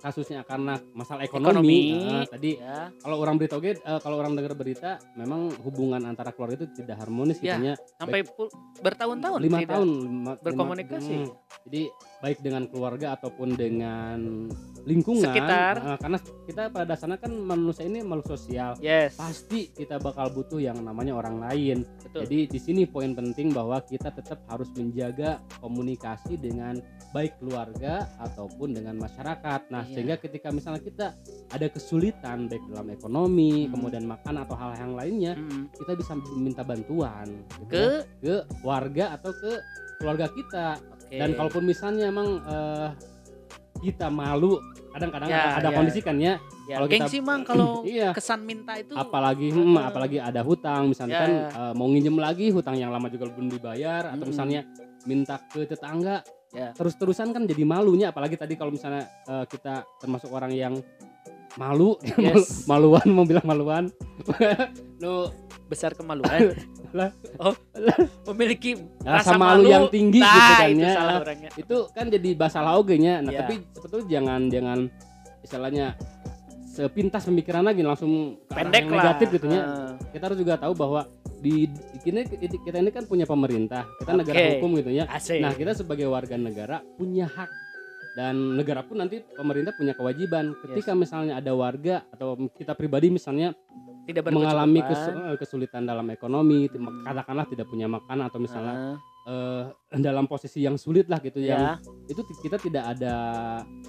kasusnya 0.00 0.40
karena 0.42 0.80
masalah 0.90 1.22
Ekonomi, 1.22 1.52
ekonomi, 1.52 1.80
nah, 2.02 2.24
tadi 2.24 2.50
ya 2.56 2.88
kalau 2.96 3.16
orang 3.20 3.36
berita 3.36 3.54
oke 3.54 3.70
eh, 3.70 4.00
kalau 4.00 4.16
orang 4.16 4.32
dengar 4.32 4.52
berita 4.54 4.90
memang 5.14 5.52
hubungan 5.60 6.00
antara 6.02 6.32
keluarga 6.32 6.64
itu 6.64 6.68
tidak 6.74 6.96
harmonis 6.98 7.36
Ya, 7.38 7.54
gitu 7.54 7.68
ya 7.68 7.74
sampai 7.96 8.20
bertahun-tahun 8.78 9.38
lima 9.38 9.58
tahun 9.62 9.88
lima- 10.00 10.38
berkomunikasi. 10.40 11.12
lima- 11.14 11.28
hmm. 11.28 11.62
jadi 11.68 11.82
baik 12.20 12.38
dengan 12.40 12.62
keluarga 12.66 13.06
ataupun 13.14 13.48
dengan 13.54 14.48
lingkungan 14.80 15.28
Sekitar. 15.28 15.74
eh, 15.78 15.98
karena 15.98 16.18
kita 16.48 16.62
pada 16.68 16.86
dasarnya 16.88 17.20
kan 17.20 17.32
manusia 17.36 17.84
ini 17.84 18.00
makhluk 18.00 18.28
sosial 18.30 18.72
yes 18.80 19.14
pasti 19.14 19.68
kita 19.70 20.00
bakal 20.00 20.32
butuh 20.32 20.56
yang 20.56 20.80
namanya 20.80 21.12
orang 21.12 21.36
lain 21.38 21.84
betul 22.00 22.24
jadi 22.24 22.48
di 22.48 22.58
sini 22.58 22.82
poin 22.84 23.12
penting 23.12 23.52
bahwa 23.52 23.84
kita 23.84 24.08
tetap 24.10 24.40
harus 24.48 24.72
menjaga 24.72 25.36
komunikasi 25.60 26.34
dengan 26.34 26.80
baik 27.10 27.36
keluarga 27.38 28.06
ataupun 28.18 28.70
dengan 28.72 28.94
masyarakat. 28.96 29.60
Nah, 29.68 29.82
Iya. 29.90 29.94
sehingga 29.96 30.16
ketika 30.16 30.48
misalnya 30.48 30.78
kita 30.78 31.06
ada 31.50 31.66
kesulitan 31.66 32.46
baik 32.46 32.62
dalam 32.64 32.86
ekonomi, 32.88 33.66
Hmm. 33.66 33.70
kemudian 33.74 34.06
makan 34.06 34.34
atau 34.38 34.54
hal 34.54 34.70
yang 34.76 34.94
lainnya, 34.94 35.34
Hmm. 35.34 35.66
kita 35.74 35.92
bisa 35.92 36.14
minta 36.32 36.62
bantuan 36.62 37.26
gitu 37.26 37.66
ke 37.66 37.74
ya, 37.74 37.90
ke 38.22 38.34
warga 38.62 39.18
atau 39.18 39.34
ke 39.34 39.52
keluarga 39.98 40.26
kita. 40.30 40.66
oke. 40.78 41.12
Dan 41.12 41.34
kalaupun 41.34 41.64
misalnya 41.64 42.06
emang 42.06 42.38
eh, 42.40 42.88
kita 43.80 44.06
malu, 44.06 44.60
kadang-kadang 44.90 45.26
Ya, 45.26 45.56
ada, 45.56 45.68
ya. 45.68 45.74
kondisi 45.74 46.00
kan 46.00 46.16
ya, 46.16 46.38
ya, 46.68 46.76
kalau 46.76 46.86
kita- 46.86 46.96
gengsi 47.02 47.18
mang 47.18 47.42
kalau 47.42 47.70
iya. 47.88 48.10
kesan 48.12 48.42
minta 48.42 48.76
itu 48.76 48.92
apalagi 48.92 49.48
hmm, 49.48 49.74
apalagi 49.80 50.18
ada 50.18 50.38
hutang 50.40 50.86
misalnya 50.86 51.18
Ya. 51.18 51.48
eh, 51.50 51.72
mau 51.72 51.86
nginjem 51.86 52.14
lagi 52.14 52.46
hutang 52.48 52.74
yang 52.74 52.90
lama 52.90 53.06
juga 53.06 53.26
belum 53.26 53.48
dibayar 53.48 54.06
atau 54.06 54.20
Mm-mm. 54.20 54.30
misalnya 54.30 54.60
minta 55.02 55.40
ke 55.42 55.64
tetangga 55.64 56.20
Ya. 56.50 56.74
terus-terusan 56.74 57.30
kan 57.30 57.46
jadi 57.46 57.62
malunya 57.62 58.10
apalagi 58.10 58.34
tadi 58.34 58.58
kalau 58.58 58.74
misalnya 58.74 59.06
eh, 59.26 59.46
kita 59.46 59.86
termasuk 60.02 60.34
orang 60.34 60.50
yang 60.50 60.74
malu 61.54 61.94
Yes. 62.18 62.66
maluan 62.66 63.06
mau 63.10 63.22
bilang 63.22 63.46
maluan 63.46 63.84
no 64.98 65.30
besar 65.70 65.94
kemaluan 65.94 66.50
Lah. 66.90 67.14
oh 67.38 67.54
memiliki 68.34 68.74
rasa 69.06 69.30
Rasa 69.30 69.38
malu, 69.38 69.62
malu, 69.62 69.68
yang 69.70 69.86
tinggi 69.94 70.18
nah, 70.18 70.34
gitu 70.34 70.52
kan 70.58 70.70
itu 70.74 70.82
ya 70.82 70.90
salah 70.98 71.14
orangnya 71.22 71.50
itu 71.54 71.76
kan 71.94 72.06
jadi 72.10 72.30
bahasa 72.34 72.58
laugenya 72.66 73.14
nah 73.22 73.30
Ya. 73.30 73.38
tapi 73.46 73.54
sebetulnya 73.78 74.06
jangan 74.10 74.40
jangan 74.50 74.78
istilahnya 75.46 75.86
sepintas 76.70 77.26
pemikiran 77.26 77.66
lagi 77.66 77.82
langsung 77.82 78.38
ke 78.46 78.54
pendek 78.54 78.86
yang 78.86 78.90
lah. 78.90 78.96
negatif 79.04 79.26
gitu 79.34 79.46
ya. 79.46 79.60
Eh, 79.60 79.90
kita 80.14 80.22
harus 80.30 80.38
juga 80.38 80.54
tahu 80.54 80.72
bahwa 80.72 81.00
di, 81.40 81.66
di- 81.66 81.82
ini 82.06 82.20
kita 82.38 82.78
ini 82.78 82.90
kan 82.90 83.04
punya 83.04 83.26
pemerintah 83.26 83.88
kita 83.98 84.12
negara 84.14 84.36
Oke. 84.36 84.48
hukum 84.56 84.70
gitu 84.78 84.90
ya. 84.92 85.04
Asik. 85.10 85.42
Nah 85.42 85.52
kita 85.52 85.74
sebagai 85.74 86.06
warga 86.06 86.38
negara 86.38 86.78
punya 86.94 87.26
hak. 87.26 87.50
Dan 88.10 88.58
negara 88.58 88.82
pun 88.82 88.98
nanti 88.98 89.22
pemerintah 89.22 89.70
punya 89.72 89.94
kewajiban. 89.94 90.50
Ketika 90.60 90.94
misalnya 90.94 91.38
ada 91.38 91.54
warga 91.54 92.02
atau 92.10 92.34
kita 92.50 92.74
pribadi 92.74 93.06
misalnya 93.08 93.54
tidak 94.02 94.26
mengalami 94.28 94.82
kesulitan 95.36 95.86
dalam 95.86 96.06
ekonomi 96.08 96.66
katakanlah 97.00 97.46
tidak 97.46 97.66
punya 97.66 97.86
makan 97.86 98.26
atau 98.26 98.38
misalnya 98.38 98.98
Eh, 99.20 99.30
eh, 99.30 99.62
dalam 99.92 100.24
posisi 100.24 100.62
yang 100.62 100.78
sulit 100.78 101.06
lah 101.06 101.18
gitu 101.18 101.38
ya. 101.38 101.50
yang 101.50 101.62
itu 102.06 102.22
ti- 102.22 102.38
kita 102.40 102.56
tidak 102.56 102.84
ada 102.88 103.14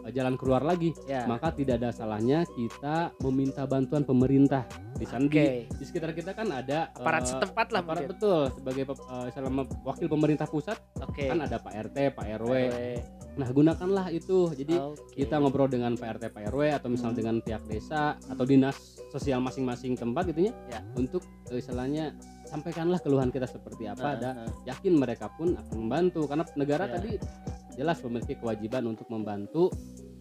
jalan 0.09 0.33
keluar 0.33 0.61
lagi. 0.61 0.89
Ya. 1.05 1.25
Maka 1.25 1.53
tidak 1.53 1.77
ada 1.77 1.89
salahnya 1.89 2.41
kita 2.49 3.13
meminta 3.21 3.63
bantuan 3.63 4.01
pemerintah 4.01 4.65
di 4.97 5.05
sana. 5.05 5.21
Di, 5.23 5.29
oke. 5.29 5.47
di 5.71 5.83
sekitar 5.83 6.11
kita 6.11 6.33
kan 6.33 6.49
ada 6.49 6.89
aparat 6.91 7.21
eh, 7.21 7.27
setempat 7.27 7.67
lah 7.69 7.81
aparat 7.81 8.01
mungkin. 8.01 8.11
betul 8.11 8.41
sebagai 8.51 8.83
eh, 8.89 9.29
selama 9.31 9.61
wakil 9.83 10.07
pemerintah 10.07 10.45
pusat 10.45 10.77
oke. 10.97 11.21
kan 11.23 11.39
ada 11.39 11.57
Pak 11.57 11.73
RT 11.89 11.97
Pak 12.11 12.25
RW 12.39 12.49
RW. 12.49 12.53
nah 13.31 13.47
gunakanlah 13.47 14.09
itu. 14.09 14.49
Jadi 14.51 14.75
Oke. 14.75 14.97
kita 15.15 15.37
ngobrol 15.37 15.69
dengan 15.69 15.93
Pak 15.93 16.17
RT 16.17 16.23
Pak 16.31 16.49
RW 16.49 16.61
atau 16.73 16.89
misalnya 16.89 17.09
Hmm. 17.11 17.21
dengan 17.21 17.35
pihak 17.39 17.63
desa 17.65 18.01
atau 18.25 18.43
dinas 18.43 18.75
sosial 19.07 19.37
masing-masing 19.39 19.93
tempat 19.93 20.23
gitu 20.27 20.47
ya 20.47 20.53
Ya. 20.67 20.79
untuk 20.95 21.19
istilahnya 21.49 22.15
sampaikanlah 22.45 22.99
keluhan 22.99 23.27
kita 23.27 23.43
seperti 23.43 23.83
apa 23.85 24.15
Eh, 24.15 24.17
dan 24.17 24.33
eh, 24.39 24.51
yakin 24.65 24.95
mereka 24.95 25.27
pun 25.29 25.53
akan 25.53 25.90
membantu 25.91 26.23
karena 26.23 26.43
negara 26.55 26.83
Ya. 26.87 26.91
tadi 26.95 27.11
jelas 27.71 27.97
memiliki 27.99 28.33
kewajiban 28.35 28.83
untuk 28.87 29.07
membantu 29.07 29.67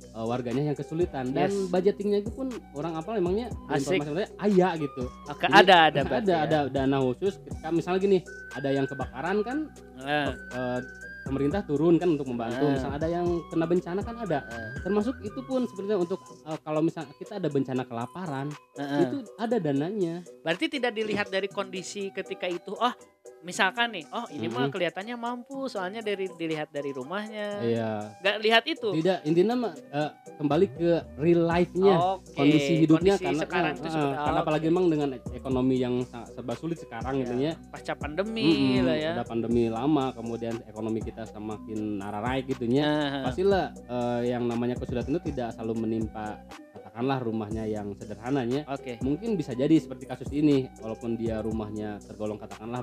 eh, 0.03 0.27
warganya 0.27 0.65
yang 0.65 0.75
kesulitan 0.75 1.31
dan 1.31 1.47
Yes. 1.47 1.71
budgetingnya 1.71 2.19
itu 2.19 2.31
pun 2.33 2.51
orang 2.75 2.99
apa 2.99 3.15
emangnya 3.15 3.47
Asik. 3.69 4.03
ayah 4.41 4.75
gitu 4.75 5.07
Oke, 5.29 5.47
Jadi, 5.47 5.55
ada 5.55 5.63
ada 5.63 5.75
ada 5.87 6.01
berarti 6.03 6.33
ada, 6.33 6.59
ya. 6.67 6.73
dana 6.73 6.99
khusus 7.01 7.39
ketika 7.39 7.71
misalnya 7.71 8.01
gini 8.01 8.19
ada 8.51 8.69
yang 8.69 8.91
kebakaran 8.91 9.39
kan 9.41 9.59
Eh, 10.01 10.29
eh, 10.33 10.81
pemerintah 11.21 11.61
turun 11.63 11.95
kan 11.95 12.11
untuk 12.11 12.27
membantu 12.27 12.65
Ah. 12.65 12.73
misalnya 12.73 12.97
ada 12.97 13.09
yang 13.09 13.27
kena 13.47 13.67
bencana 13.69 14.01
kan 14.01 14.17
ada 14.19 14.39
eh, 14.43 14.81
termasuk 14.81 15.15
itu 15.21 15.41
pun 15.45 15.63
sebenarnya 15.65 15.99
untuk 16.01 16.19
eh, 16.43 16.59
kalau 16.59 16.81
misalnya 16.81 17.15
kita 17.15 17.37
ada 17.37 17.47
bencana 17.47 17.83
kelaparan 17.85 18.47
eh, 18.75 18.83
eh. 18.83 19.01
itu 19.05 19.17
ada 19.37 19.57
dananya 19.59 20.27
Berarti 20.41 20.67
tidak 20.73 20.91
dilihat 20.91 21.29
dari 21.29 21.47
kondisi 21.47 22.11
ketika 22.11 22.49
itu, 22.49 22.75
ah 22.75 22.97
misalkan 23.41 23.89
nih, 23.97 24.05
oh 24.13 24.27
ini 24.33 24.47
mah 24.53 24.69
kelihatannya 24.69 25.17
mampu 25.17 25.67
soalnya 25.67 26.05
dari 26.05 26.29
dilihat 26.29 26.69
dari 26.69 26.93
rumahnya. 26.93 27.49
Iya. 27.65 27.91
Nggak 28.21 28.37
lihat 28.45 28.65
itu. 28.69 28.89
Tidak, 29.01 29.19
intinya 29.25 29.55
mah 29.69 29.73
eh, 29.77 30.11
kembali 30.37 30.67
ke 30.77 30.91
real 31.17 31.43
life-nya. 31.49 31.95
Oke, 32.21 32.37
kondisi 32.37 32.73
hidupnya 32.85 33.15
kondisi 33.17 33.25
karena 33.27 33.43
sekarang 33.45 33.73
eh, 33.73 33.79
itu 33.81 33.87
eh, 33.89 33.93
seperti 33.93 34.17
karena 34.17 34.33
apa? 34.41 34.45
apalagi 34.45 34.67
emang 34.69 34.87
dengan 34.93 35.09
ekonomi 35.33 35.77
yang 35.81 35.95
sangat 36.05 36.29
serba 36.37 36.55
sulit 36.57 36.79
sekarang 36.81 37.13
Ya, 37.21 37.27
gitu 37.27 37.35
ya. 37.43 37.53
pasca 37.75 37.95
pandemi 37.99 38.47
Mm-mm, 38.47 38.87
lah 38.87 38.97
ya. 38.97 39.13
Udah 39.19 39.27
pandemi 39.27 39.63
lama, 39.69 40.05
kemudian 40.15 40.55
ekonomi 40.65 41.01
kita 41.03 41.23
semakin 41.27 42.01
nararai 42.01 42.41
gitu 42.47 42.65
ya. 42.69 42.85
Nah, 42.87 43.25
Pastilah 43.29 43.67
eh, 43.77 44.21
yang 44.31 44.45
namanya 44.47 44.77
kesulitan 44.79 45.13
itu 45.17 45.33
tidak 45.33 45.57
selalu 45.57 45.75
menimpa 45.89 46.41
katakanlah 46.77 47.19
rumahnya 47.23 47.65
yang 47.69 47.93
sederhananya. 47.97 48.67
Oke. 48.67 48.99
Mungkin 49.03 49.37
bisa 49.39 49.53
jadi 49.55 49.77
seperti 49.79 50.05
kasus 50.09 50.31
ini, 50.33 50.67
walaupun 50.83 51.15
dia 51.15 51.39
rumahnya 51.45 52.01
tergolong 52.03 52.39
katakanlah 52.41 52.83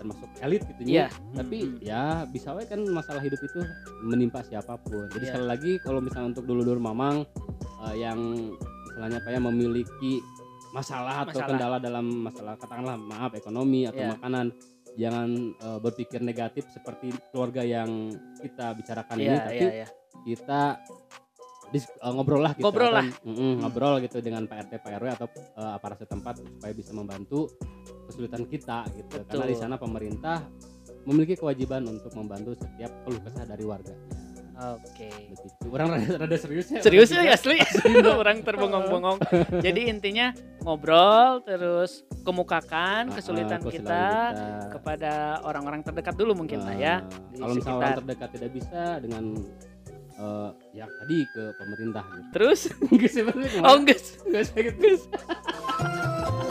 termasuk 0.00 0.24
elit 0.40 0.64
gitu 0.64 0.80
ya. 0.88 1.12
Tapi 1.36 1.58
Mm-mm. 1.68 1.84
ya 1.84 2.24
bisa 2.24 2.56
wae 2.56 2.64
kan 2.64 2.80
masalah 2.88 3.20
hidup 3.20 3.36
itu 3.38 3.60
menimpa 4.00 4.40
siapa 4.40 4.80
pun. 4.80 5.04
Jadi 5.12 5.20
Iya. 5.22 5.30
sekali 5.30 5.46
lagi 5.46 5.72
kalau 5.84 6.00
misalnya 6.00 6.32
untuk 6.32 6.48
dulu-dulu 6.48 6.80
mamang 6.80 7.28
eh, 7.84 7.94
yang 8.00 8.18
misalnya 8.88 9.20
apa 9.20 9.28
ya 9.28 9.40
memiliki 9.40 10.24
masalah 10.70 11.26
atau 11.26 11.36
Masalah. 11.36 11.48
kendala 11.50 11.76
dalam 11.76 12.06
masalah 12.24 12.54
katakanlah 12.54 12.96
maaf 12.96 13.34
ekonomi 13.34 13.84
atau 13.84 14.00
Iya. 14.00 14.10
makanan 14.16 14.46
jangan 14.96 15.28
eh, 15.54 15.78
berpikir 15.78 16.20
negatif 16.20 16.64
seperti 16.70 17.12
keluarga 17.30 17.60
yang 17.60 18.10
kita 18.40 18.72
bicarakan 18.74 19.16
ini 19.18 19.28
Iya, 19.28 19.44
tapi 19.44 19.60
iya, 19.60 19.72
iya. 19.76 19.88
kita 20.24 20.62
dis- 21.70 21.88
eh, 21.88 22.10
ngobrol 22.10 22.40
lah 22.40 22.52
gitu 22.52 22.64
Ngobrol 22.64 22.92
lah. 22.92 23.06
Mm-mm, 23.22 23.36
Hmm. 23.36 23.56
ngobrol 23.60 23.94
gitu 24.00 24.18
dengan 24.18 24.44
Pak 24.44 24.58
RT 24.66 24.72
Pak 24.78 24.92
RW 24.96 25.06
atau 25.12 25.26
eh, 25.30 25.72
aparat 25.72 25.98
setempat 25.98 26.34
supaya 26.38 26.72
bisa 26.72 26.90
membantu 26.90 27.50
kesulitan 28.04 28.44
kita 28.44 28.84
gitu 28.92 29.22
karena 29.22 29.44
Betul. 29.44 29.50
di 29.50 29.56
sana 29.56 29.74
pemerintah 29.74 30.42
memiliki 31.02 31.34
kewajiban 31.34 31.86
untuk 31.86 32.12
membantu 32.12 32.52
setiap 32.54 32.90
keluh 33.02 33.18
kesah 33.18 33.44
dari 33.44 33.62
warga 33.62 33.94
Oke. 34.60 35.08
begitu 35.08 35.72
orang 35.72 35.88
rada, 35.96 36.20
rada 36.20 36.36
serius 36.36 36.68
ya 36.68 36.84
Serius 36.84 37.08
ya 37.08 37.24
asli, 37.24 37.56
orang 38.20 38.44
terbengong-bengong. 38.44 39.16
Jadi 39.56 39.88
intinya 39.88 40.36
ngobrol 40.60 41.40
terus 41.40 42.04
kemukakan 42.20 43.08
Ah, 43.08 43.08
ah, 43.08 43.16
kesulitan 43.16 43.56
kesulitan 43.56 43.88
kita 43.88 44.04
kita. 44.28 44.68
kepada 44.68 45.12
orang-orang 45.40 45.80
terdekat 45.80 46.12
dulu 46.12 46.36
mungkin 46.36 46.60
lah 46.60 46.76
ya. 46.76 46.94
Di 47.32 47.40
kalau 47.40 47.54
misalnya 47.56 47.78
orang 47.80 47.98
terdekat 48.04 48.28
tidak 48.36 48.50
bisa 48.52 48.82
dengan 49.00 49.24
eh, 50.20 50.50
ya 50.76 50.86
tadi 50.86 51.16
ke 51.32 51.42
pemerintah 51.56 52.04
gitu. 52.12 52.28
Terus? 52.36 52.60
Enggak 52.92 53.10
sih, 53.10 53.22
maksudnya 53.24 53.60
oh 53.64 53.74
enggak. 53.80 53.98
Enggak 54.28 54.44
gitu. 54.52 54.88